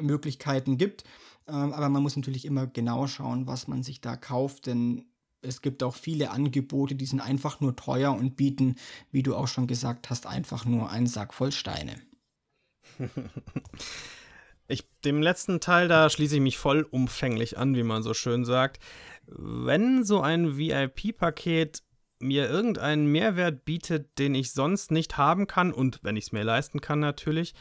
[0.00, 1.04] Möglichkeiten gibt.
[1.48, 5.04] Ähm, aber man muss natürlich immer genau schauen, was man sich da kauft, denn
[5.42, 8.76] es gibt auch viele Angebote, die sind einfach nur teuer und bieten,
[9.12, 11.94] wie du auch schon gesagt hast, einfach nur einen Sack voll Steine.
[14.68, 18.82] Ich, dem letzten Teil, da schließe ich mich vollumfänglich an, wie man so schön sagt.
[19.26, 21.82] Wenn so ein VIP-Paket
[22.18, 26.42] mir irgendeinen Mehrwert bietet, den ich sonst nicht haben kann und wenn ich es mir
[26.42, 27.54] leisten kann natürlich,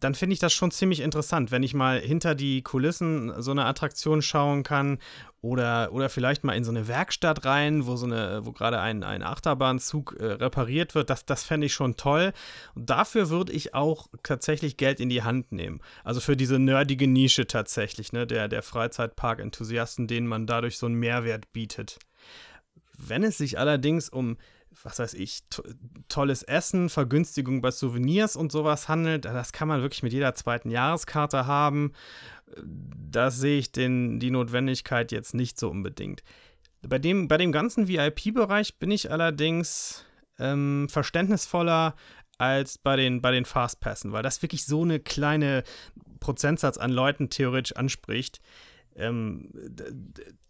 [0.00, 3.64] dann finde ich das schon ziemlich interessant, wenn ich mal hinter die Kulissen so eine
[3.64, 4.98] Attraktion schauen kann
[5.40, 9.04] oder, oder vielleicht mal in so eine Werkstatt rein, wo so eine, wo gerade ein,
[9.04, 11.10] ein Achterbahnzug äh, repariert wird.
[11.10, 12.32] Das, das fände ich schon toll.
[12.74, 15.80] Und dafür würde ich auch tatsächlich Geld in die Hand nehmen.
[16.02, 20.96] Also für diese nerdige Nische tatsächlich, ne, der, der Freizeitpark-Enthusiasten, denen man dadurch so einen
[20.96, 21.98] Mehrwert bietet.
[22.96, 24.38] Wenn es sich allerdings um
[24.84, 25.62] was weiß ich, to
[26.08, 30.70] tolles Essen, Vergünstigung bei Souvenirs und sowas handelt, das kann man wirklich mit jeder zweiten
[30.70, 31.92] Jahreskarte haben.
[32.62, 36.22] Da sehe ich den, die Notwendigkeit jetzt nicht so unbedingt.
[36.82, 40.04] Bei dem, bei dem ganzen VIP-Bereich bin ich allerdings
[40.38, 41.94] ähm, verständnisvoller
[42.38, 45.64] als bei den, bei den Fastpassen, weil das wirklich so eine kleine
[46.20, 48.40] Prozentsatz an Leuten theoretisch anspricht.
[48.98, 49.50] Ähm,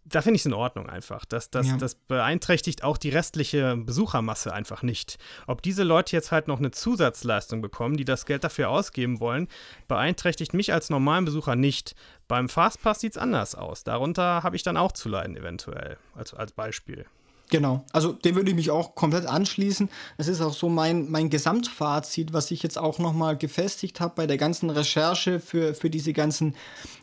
[0.05, 1.23] da finde ich es in Ordnung einfach.
[1.25, 1.77] Das, das, ja.
[1.77, 5.19] das beeinträchtigt auch die restliche Besuchermasse einfach nicht.
[5.45, 9.47] Ob diese Leute jetzt halt noch eine Zusatzleistung bekommen, die das Geld dafür ausgeben wollen,
[9.87, 11.95] beeinträchtigt mich als normalen Besucher nicht.
[12.27, 13.83] Beim Fastpass sieht es anders aus.
[13.83, 17.05] Darunter habe ich dann auch zu leiden, eventuell, als, als Beispiel.
[17.49, 19.89] Genau, also dem würde ich mich auch komplett anschließen.
[20.17, 24.27] Es ist auch so mein, mein Gesamtfazit, was ich jetzt auch nochmal gefestigt habe bei
[24.27, 26.55] der ganzen Recherche für, für diese ganzen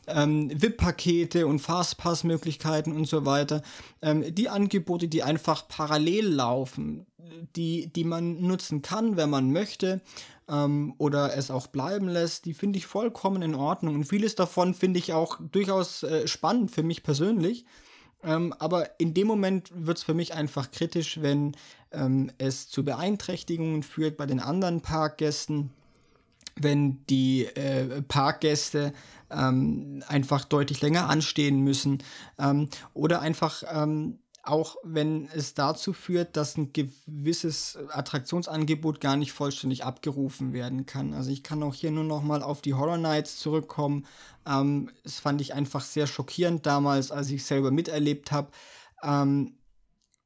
[0.07, 3.63] ähm, VIP-Pakete und Fastpass-Möglichkeiten und so weiter.
[4.03, 7.07] Ähm, die Angebote, die einfach parallel laufen,
[7.57, 10.01] die, die man nutzen kann, wenn man möchte
[10.49, 13.97] ähm, oder es auch bleiben lässt, die finde ich vollkommen in Ordnung.
[13.97, 17.65] Und vieles davon finde ich auch durchaus äh, spannend für mich persönlich.
[18.27, 21.57] Ähm, aber in dem Moment wird es für mich einfach kritisch, wenn
[21.93, 25.71] ähm, es zu Beeinträchtigungen führt bei den anderen Parkgästen,
[26.57, 28.93] wenn die äh, Parkgäste
[29.31, 32.03] ähm, einfach deutlich länger anstehen müssen
[32.39, 39.33] ähm, oder einfach ähm, auch wenn es dazu führt, dass ein gewisses Attraktionsangebot gar nicht
[39.33, 41.15] vollständig abgerufen werden kann.
[41.15, 44.07] Also ich kann auch hier nur noch mal auf die Horror Nights zurückkommen.
[44.47, 48.51] Ähm, das fand ich einfach sehr schockierend damals, als ich selber miterlebt habe.
[49.03, 49.55] Ähm,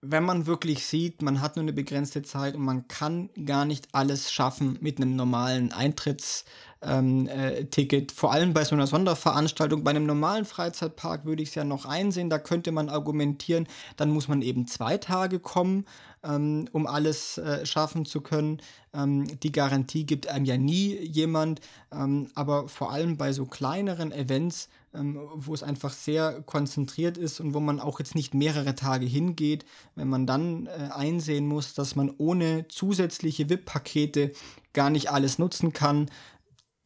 [0.03, 3.89] wenn man wirklich sieht, man hat nur eine begrenzte Zeit und man kann gar nicht
[3.93, 6.45] alles schaffen mit einem normalen Eintritts
[6.83, 8.13] ähm, äh, Ticket.
[8.13, 9.85] Vor allem bei so einer Sonderveranstaltung.
[9.85, 12.31] Bei einem normalen Freizeitpark würde ich es ja noch einsehen.
[12.31, 13.67] Da könnte man argumentieren,
[13.97, 15.85] dann muss man eben zwei Tage kommen,
[16.23, 18.63] ähm, um alles äh, schaffen zu können.
[18.95, 21.61] Ähm, die Garantie gibt einem ja nie jemand.
[21.93, 27.41] Ähm, aber vor allem bei so kleineren Events, ähm, wo es einfach sehr konzentriert ist
[27.41, 29.67] und wo man auch jetzt nicht mehrere Tage hingeht,
[29.97, 34.33] wenn man dann äh, einsehen muss, dass man ohne zusätzliche VIP-Pakete
[34.73, 36.09] gar nicht alles nutzen kann,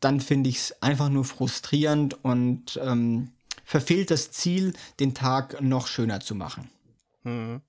[0.05, 3.31] dann finde ich es einfach nur frustrierend und ähm,
[3.65, 6.69] verfehlt das Ziel, den Tag noch schöner zu machen.
[7.23, 7.63] Mhm.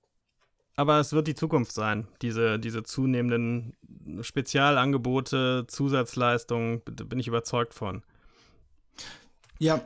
[0.76, 3.74] Aber es wird die Zukunft sein, diese, diese zunehmenden
[4.20, 8.02] Spezialangebote, Zusatzleistungen, bin ich überzeugt von.
[9.58, 9.80] Ja,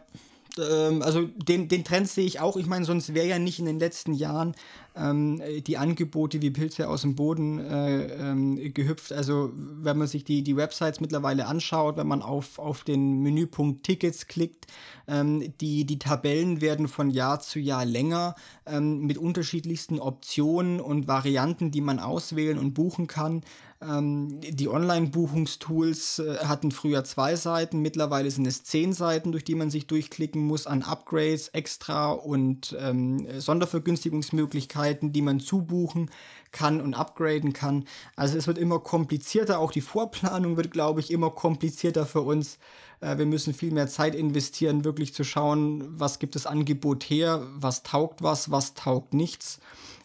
[0.59, 2.57] ähm, also den, den Trend sehe ich auch.
[2.57, 4.55] Ich meine, sonst wäre ja nicht in den letzten Jahren
[4.97, 9.13] ähm, die Angebote wie Pilze aus dem Boden äh, ähm, gehüpft.
[9.13, 13.85] Also wenn man sich die, die Websites mittlerweile anschaut, wenn man auf, auf den Menüpunkt
[13.85, 14.67] Tickets klickt,
[15.07, 18.35] ähm, die, die Tabellen werden von Jahr zu Jahr länger
[18.67, 23.43] ähm, mit unterschiedlichsten Optionen und Varianten, die man auswählen und buchen kann.
[23.83, 29.55] Ähm, die Online-Buchungstools äh, hatten früher zwei Seiten, mittlerweile sind es zehn Seiten, durch die
[29.55, 36.11] man sich durchklicken muss an Upgrades, Extra und ähm, Sondervergünstigungsmöglichkeiten, die man zubuchen
[36.53, 37.85] kann und upgraden kann.
[38.17, 42.59] Also es wird immer komplizierter, auch die Vorplanung wird, glaube ich, immer komplizierter für uns.
[43.01, 47.47] Äh, wir müssen viel mehr Zeit investieren, wirklich zu schauen, was gibt das Angebot her,
[47.55, 49.59] was taugt was, was taugt nichts.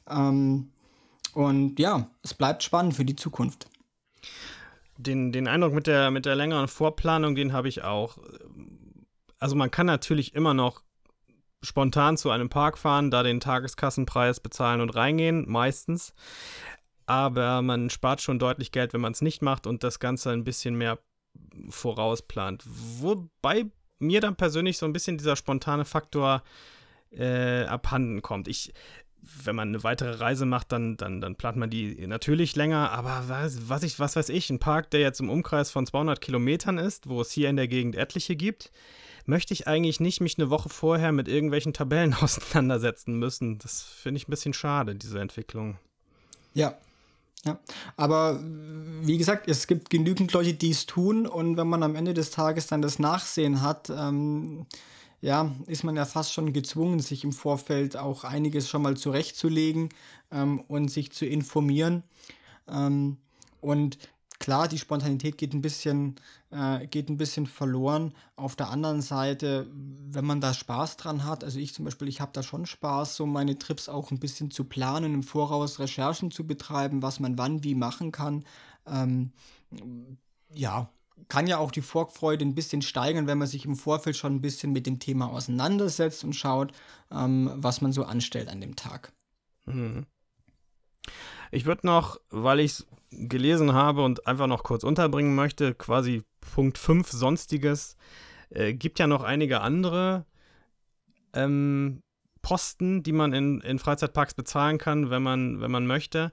[0.10, 0.70] Ähm,
[1.36, 3.68] und ja, es bleibt spannend für die Zukunft.
[4.98, 8.18] Den, den Eindruck mit der, mit der längeren Vorplanung, den habe ich auch.
[9.38, 10.82] Also man kann natürlich immer noch
[11.62, 16.14] spontan zu einem Park fahren, da den Tageskassenpreis bezahlen und reingehen, meistens.
[17.06, 20.46] Aber man spart schon deutlich Geld, wenn man es nicht macht und das Ganze ein
[20.46, 21.00] bisschen mehr
[21.70, 22.64] vorausplant.
[22.66, 23.66] Wobei
[24.00, 26.44] mir dann persönlich so ein bisschen dieser spontane Faktor
[27.12, 28.48] äh, abhanden kommt.
[28.48, 28.74] Ich,
[29.44, 32.92] wenn man eine weitere Reise macht, dann, dann, dann plant man die natürlich länger.
[32.92, 36.22] Aber was, was, ich, was weiß ich, ein Park, der jetzt im Umkreis von 200
[36.22, 38.72] Kilometern ist, wo es hier in der Gegend etliche gibt,
[39.26, 43.60] möchte ich eigentlich nicht mich eine Woche vorher mit irgendwelchen Tabellen auseinandersetzen müssen.
[43.60, 45.78] Das finde ich ein bisschen schade, diese Entwicklung.
[46.54, 46.78] Ja.
[47.44, 47.60] Ja,
[47.96, 52.16] aber wie gesagt, es gibt genügend Leute, die es tun und wenn man am Ende
[52.16, 54.66] des Tages dann das Nachsehen hat, ähm,
[55.26, 59.90] ja, ist man ja fast schon gezwungen, sich im Vorfeld auch einiges schon mal zurechtzulegen
[60.32, 62.04] ähm, und sich zu informieren.
[62.68, 63.18] Ähm,
[63.60, 63.98] und
[64.38, 66.18] klar, die Spontanität geht ein bisschen,
[66.52, 68.14] äh, geht ein bisschen verloren.
[68.36, 72.22] Auf der anderen Seite, wenn man da Spaß dran hat, also ich zum Beispiel, ich
[72.22, 76.30] habe da schon Spaß, so meine Trips auch ein bisschen zu planen, im Voraus Recherchen
[76.30, 78.46] zu betreiben, was man wann wie machen kann.
[78.86, 79.32] Ähm,
[80.54, 80.88] ja,
[81.28, 84.42] kann ja auch die Vorfreude ein bisschen steigern, wenn man sich im Vorfeld schon ein
[84.42, 86.72] bisschen mit dem Thema auseinandersetzt und schaut,
[87.12, 89.12] ähm, was man so anstellt an dem Tag.
[89.66, 90.06] Mhm.
[91.52, 96.24] Ich würde noch, weil ich es gelesen habe und einfach noch kurz unterbringen möchte, quasi
[96.54, 97.96] Punkt 5 Sonstiges,
[98.50, 100.26] äh, gibt ja noch einige andere
[101.34, 102.02] ähm,
[102.42, 106.32] Posten, die man in, in Freizeitparks bezahlen kann, wenn man, wenn man möchte.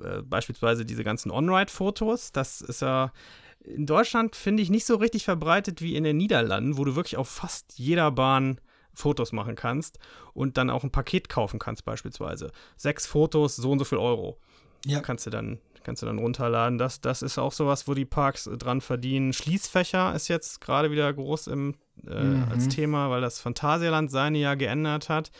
[0.00, 2.32] Äh, beispielsweise diese ganzen On-Ride-Fotos.
[2.32, 3.12] Das ist ja
[3.60, 7.16] in Deutschland, finde ich, nicht so richtig verbreitet wie in den Niederlanden, wo du wirklich
[7.16, 8.60] auf fast jeder Bahn
[8.94, 9.98] Fotos machen kannst
[10.34, 12.50] und dann auch ein Paket kaufen kannst, beispielsweise.
[12.76, 14.38] Sechs Fotos, so und so viel Euro.
[14.84, 15.00] Ja.
[15.00, 16.78] Kannst du dann, kannst du dann runterladen.
[16.78, 19.32] Das, das ist auch sowas, wo die Parks dran verdienen.
[19.32, 21.74] Schließfächer ist jetzt gerade wieder groß im,
[22.06, 22.48] äh, mhm.
[22.50, 25.30] als Thema, weil das Phantasialand seine ja geändert hat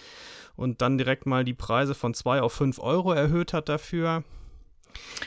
[0.56, 4.24] und dann direkt mal die Preise von 2 auf 5 Euro erhöht hat dafür.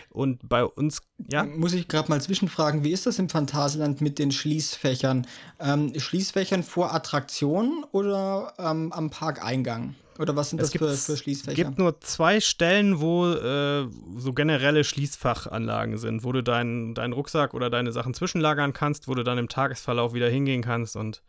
[0.10, 1.44] Und bei uns, ja.
[1.44, 5.28] Muss ich gerade mal zwischenfragen, wie ist das im Phantasialand mit den Schließfächern?
[5.60, 9.96] Ähm, Schließfächern vor Attraktionen oder ähm, am Parkeingang?
[10.20, 11.52] Oder was sind es das für, für Schließfächer?
[11.52, 17.14] Es gibt nur zwei Stellen, wo äh, so generelle Schließfachanlagen sind, wo du deinen dein
[17.14, 21.24] Rucksack oder deine Sachen zwischenlagern kannst, wo du dann im Tagesverlauf wieder hingehen kannst und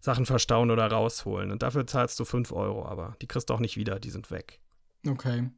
[0.00, 1.50] Sachen verstauen oder rausholen.
[1.50, 4.30] Und dafür zahlst du 5 Euro, aber die kriegst du auch nicht wieder, die sind
[4.30, 4.60] weg.
[5.06, 5.50] Okay.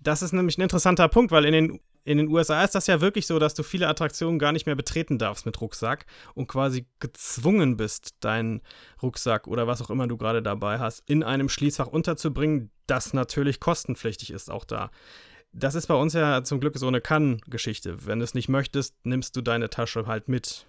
[0.00, 3.00] Das ist nämlich ein interessanter Punkt, weil in den, in den USA ist das ja
[3.00, 6.86] wirklich so, dass du viele Attraktionen gar nicht mehr betreten darfst mit Rucksack und quasi
[7.00, 8.62] gezwungen bist, deinen
[9.02, 13.60] Rucksack oder was auch immer du gerade dabei hast, in einem Schließfach unterzubringen, das natürlich
[13.60, 14.90] kostenpflichtig ist auch da.
[15.52, 18.06] Das ist bei uns ja zum Glück so eine Kann-Geschichte.
[18.06, 20.66] Wenn du es nicht möchtest, nimmst du deine Tasche halt mit.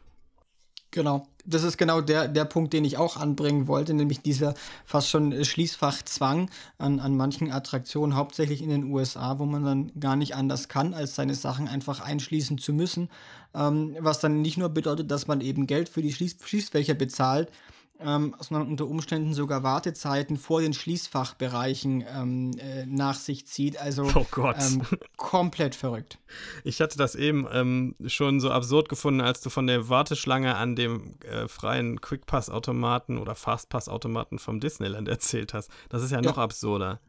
[0.91, 4.55] Genau, das ist genau der, der Punkt, den ich auch anbringen wollte, nämlich dieser
[4.85, 6.49] fast schon Schließfachzwang
[6.79, 10.95] an, an manchen Attraktionen, hauptsächlich in den USA, wo man dann gar nicht anders kann,
[10.95, 13.09] als seine Sachen einfach einschließen zu müssen.
[13.53, 17.51] Ähm, was dann nicht nur bedeutet, dass man eben Geld für die Schließ Schließfächer bezahlt,
[17.99, 23.79] ähm, sondern unter Umständen sogar Wartezeiten vor den Schließfachbereichen ähm, äh, nach sich zieht.
[23.79, 24.25] Also oh
[24.57, 24.83] ähm,
[25.17, 26.17] komplett verrückt.
[26.63, 30.75] Ich hatte das eben ähm, schon so absurd gefunden, als du von der Warteschlange an
[30.75, 35.69] dem äh, freien Quickpass-Automaten oder Fastpass-Automaten vom Disneyland erzählt hast.
[35.89, 36.29] Das ist ja, ja.
[36.29, 37.01] noch absurder.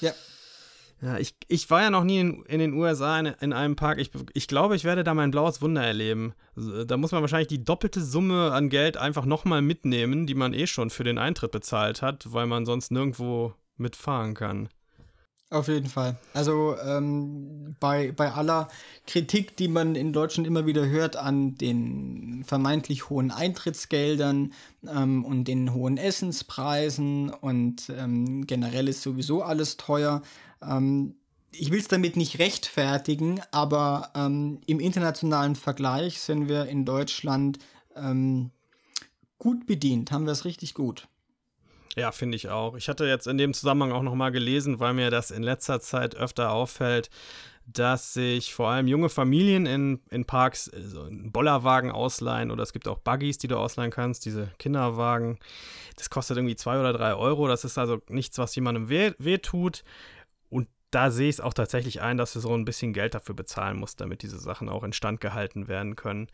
[0.00, 0.12] Ja,
[1.02, 3.98] ja, ich, ich war ja noch nie in, in den USA in, in, einem Park.
[3.98, 6.32] Ich, ich glaube, ich werde da mein blaues Wunder erleben.
[6.54, 10.68] Da muss man wahrscheinlich die doppelte Summe an Geld einfach nochmal mitnehmen, die man eh
[10.68, 14.68] schon für den Eintritt bezahlt hat, weil man sonst nirgendwo mitfahren kann.
[15.52, 16.16] Auf jeden Fall.
[16.32, 18.68] Also ähm, bei, bei aller
[19.06, 24.54] Kritik, die man in Deutschland immer wieder hört an den vermeintlich hohen Eintrittsgeldern
[24.88, 30.22] ähm, und den hohen Essenspreisen und ähm, generell ist sowieso alles teuer,
[30.62, 31.16] ähm,
[31.54, 37.58] ich will es damit nicht rechtfertigen, aber ähm, im internationalen Vergleich sind wir in Deutschland
[37.94, 38.52] ähm,
[39.38, 41.08] gut bedient, haben wir es richtig gut.
[41.96, 42.76] Ja, finde ich auch.
[42.76, 46.14] Ich hatte jetzt in dem Zusammenhang auch nochmal gelesen, weil mir das in letzter Zeit
[46.16, 47.10] öfter auffällt,
[47.66, 52.62] dass sich vor allem junge Familien in, in Parks äh, so einen Bollerwagen ausleihen oder
[52.62, 55.38] es gibt auch Buggies, die du ausleihen kannst, diese Kinderwagen.
[55.96, 57.46] Das kostet irgendwie zwei oder drei Euro.
[57.46, 59.84] Das ist also nichts, was jemandem weh, weh tut
[60.92, 63.78] da sehe ich es auch tatsächlich ein, dass du so ein bisschen Geld dafür bezahlen
[63.78, 66.28] musst, damit diese Sachen auch instand gehalten werden können.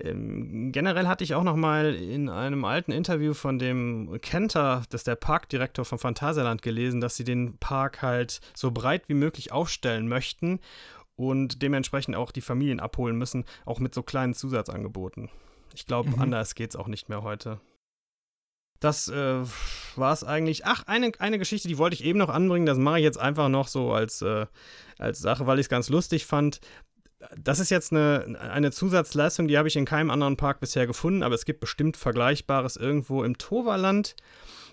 [0.00, 5.02] Ähm, generell hatte ich auch noch mal in einem alten Interview von dem Kenter, das
[5.02, 9.52] ist der Parkdirektor von Phantasialand, gelesen, dass sie den Park halt so breit wie möglich
[9.52, 10.60] aufstellen möchten
[11.16, 15.30] und dementsprechend auch die Familien abholen müssen, auch mit so kleinen Zusatzangeboten.
[15.74, 16.20] Ich glaube, mhm.
[16.20, 17.60] anders geht es auch nicht mehr heute.
[18.80, 19.40] Das äh,
[19.96, 20.66] war es eigentlich.
[20.66, 22.66] Ach, eine, eine Geschichte, die wollte ich eben noch anbringen.
[22.66, 24.46] Das mache ich jetzt einfach noch so als, äh,
[24.98, 26.60] als Sache, weil ich es ganz lustig fand.
[27.36, 31.22] Das ist jetzt eine, eine Zusatzleistung, die habe ich in keinem anderen Park bisher gefunden,
[31.22, 34.16] aber es gibt bestimmt Vergleichbares irgendwo im Toverland.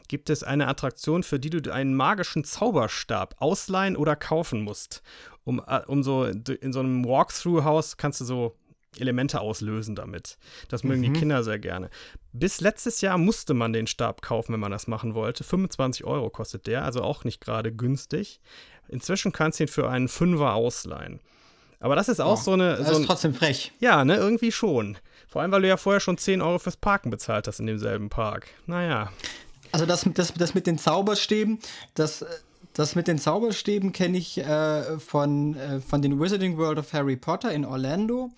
[0.08, 5.02] Gibt es eine Attraktion, für die du einen magischen Zauberstab ausleihen oder kaufen musst?
[5.44, 8.56] Um, äh, um so in so einem Walkthrough-Haus kannst du so
[9.00, 10.38] Elemente auslösen damit.
[10.68, 11.14] Das mögen mhm.
[11.14, 11.90] die Kinder sehr gerne.
[12.34, 15.44] Bis letztes Jahr musste man den Stab kaufen, wenn man das machen wollte.
[15.44, 18.42] 25 Euro kostet der, also auch nicht gerade günstig.
[18.90, 21.22] Inzwischen kannst du ihn für einen Fünfer ausleihen.
[21.82, 22.78] Aber das ist auch oh, so eine.
[22.78, 23.74] Das so ist trotzdem frech.
[23.80, 24.98] Ja, ne, irgendwie schon.
[25.28, 28.10] Vor allem, weil du ja vorher schon 10 Euro fürs Parken bezahlt hast in demselben
[28.10, 28.48] Park.
[28.68, 29.12] Naja.
[29.72, 31.60] Also das, das, das mit den Zauberstäben,
[31.96, 32.26] das,
[32.74, 37.16] das mit den Zauberstäben kenne ich äh, von, äh, von den Wizarding World of Harry
[37.16, 38.30] Potter in Orlando.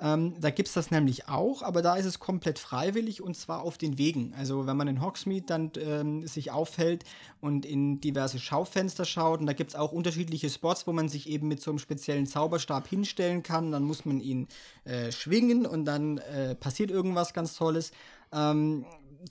[0.00, 3.62] Ähm, da gibt es das nämlich auch, aber da ist es komplett freiwillig und zwar
[3.62, 4.32] auf den Wegen.
[4.38, 7.04] Also wenn man in Hogsmeade dann ähm, sich aufhält
[7.40, 11.28] und in diverse Schaufenster schaut, und da gibt es auch unterschiedliche Spots, wo man sich
[11.28, 13.72] eben mit so einem speziellen Zauberstab hinstellen kann.
[13.72, 14.46] Dann muss man ihn
[14.84, 17.90] äh, schwingen und dann äh, passiert irgendwas ganz Tolles.
[18.32, 18.84] Ähm,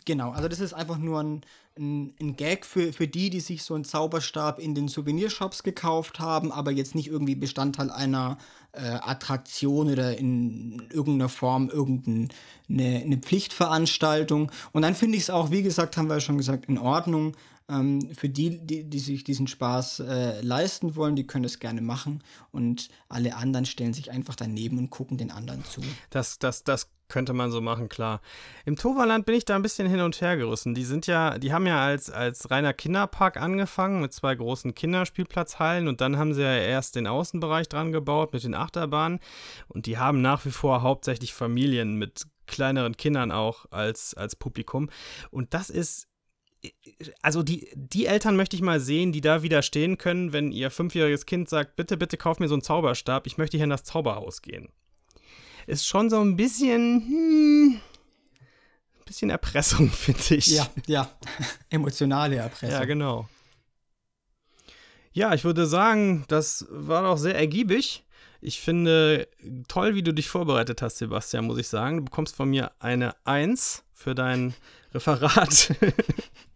[0.05, 1.41] genau, also das ist einfach nur ein,
[1.77, 6.19] ein, ein, Gag für, für die, die sich so einen Zauberstab in den Souvenirshops gekauft
[6.19, 8.37] haben, aber jetzt nicht irgendwie Bestandteil einer
[8.73, 12.29] äh, Attraktion oder in irgendeiner Form irgendeine
[12.69, 14.51] eine Pflichtveranstaltung.
[14.71, 17.35] Und dann finde ich es auch, wie gesagt, haben wir ja schon gesagt, in Ordnung,
[17.69, 21.81] ähm, für die, die, die, sich diesen Spaß äh, leisten wollen, die können es gerne
[21.81, 25.81] machen und alle anderen stellen sich einfach daneben und gucken den anderen zu.
[26.09, 28.21] Das, das, das könnte man so machen, klar.
[28.65, 30.75] Im Toverland bin ich da ein bisschen hin und her gerissen.
[30.75, 35.87] Die sind ja, die haben ja als, als reiner Kinderpark angefangen mit zwei großen Kinderspielplatzhallen
[35.87, 39.19] und dann haben sie ja erst den Außenbereich dran gebaut mit den Achterbahnen
[39.67, 44.89] und die haben nach wie vor hauptsächlich Familien mit kleineren Kindern auch als, als Publikum.
[45.31, 46.06] Und das ist
[47.21, 51.25] also die, die Eltern möchte ich mal sehen, die da widerstehen können, wenn ihr fünfjähriges
[51.25, 54.41] Kind sagt, bitte, bitte kauf mir so einen Zauberstab, ich möchte hier in das Zauberhaus
[54.41, 54.69] gehen.
[55.67, 57.79] Ist schon so ein bisschen, hm,
[58.99, 60.47] ein bisschen Erpressung, finde ich.
[60.47, 61.09] Ja, ja,
[61.69, 62.79] emotionale Erpressung.
[62.79, 63.27] Ja, genau.
[65.11, 68.03] Ja, ich würde sagen, das war doch sehr ergiebig.
[68.39, 69.27] Ich finde
[69.67, 71.97] toll, wie du dich vorbereitet hast, Sebastian, muss ich sagen.
[71.97, 74.53] Du bekommst von mir eine Eins für dein
[74.93, 75.73] Referat.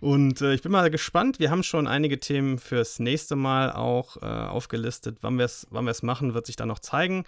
[0.00, 1.38] Und äh, ich bin mal gespannt.
[1.38, 5.18] Wir haben schon einige Themen fürs nächste Mal auch äh, aufgelistet.
[5.20, 7.24] Wann wir es wann machen, wird sich dann noch zeigen.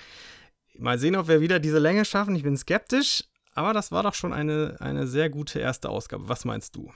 [0.79, 2.37] Mal sehen, ob wir wieder diese Länge schaffen.
[2.37, 3.25] Ich bin skeptisch,
[3.55, 6.29] aber das war doch schon eine, eine sehr gute erste Ausgabe.
[6.29, 6.91] Was meinst du?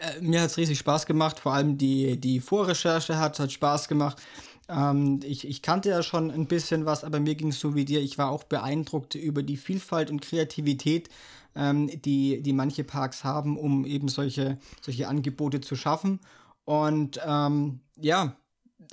[0.00, 1.38] Äh, mir hat es riesig Spaß gemacht.
[1.38, 4.20] Vor allem die, die Vorrecherche hat, hat Spaß gemacht.
[4.68, 7.84] Ähm, ich, ich kannte ja schon ein bisschen was, aber mir ging es so wie
[7.84, 8.00] dir.
[8.00, 11.08] Ich war auch beeindruckt über die Vielfalt und Kreativität,
[11.54, 16.20] ähm, die, die manche Parks haben, um eben solche, solche Angebote zu schaffen.
[16.64, 18.36] Und ähm, ja,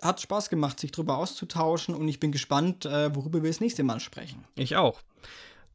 [0.01, 3.83] hat Spaß gemacht, sich darüber auszutauschen und ich bin gespannt, äh, worüber wir das nächste
[3.83, 4.43] Mal sprechen.
[4.55, 5.01] Ich auch.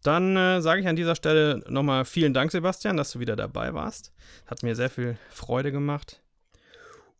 [0.03, 3.73] Dann äh, sage ich an dieser Stelle nochmal vielen Dank, Sebastian, dass du wieder dabei
[3.73, 4.13] warst.
[4.47, 6.21] Hat mir sehr viel Freude gemacht.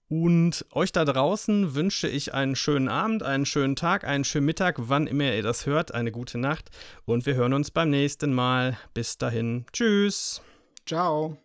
[0.09, 4.77] Und euch da draußen wünsche ich einen schönen Abend, einen schönen Tag, einen schönen Mittag,
[4.79, 6.71] wann immer ihr das hört, eine gute Nacht.
[7.05, 8.79] Und wir hören uns beim nächsten Mal.
[8.93, 9.65] Bis dahin.
[9.73, 10.43] Tschüss.
[10.87, 11.39] Ciao.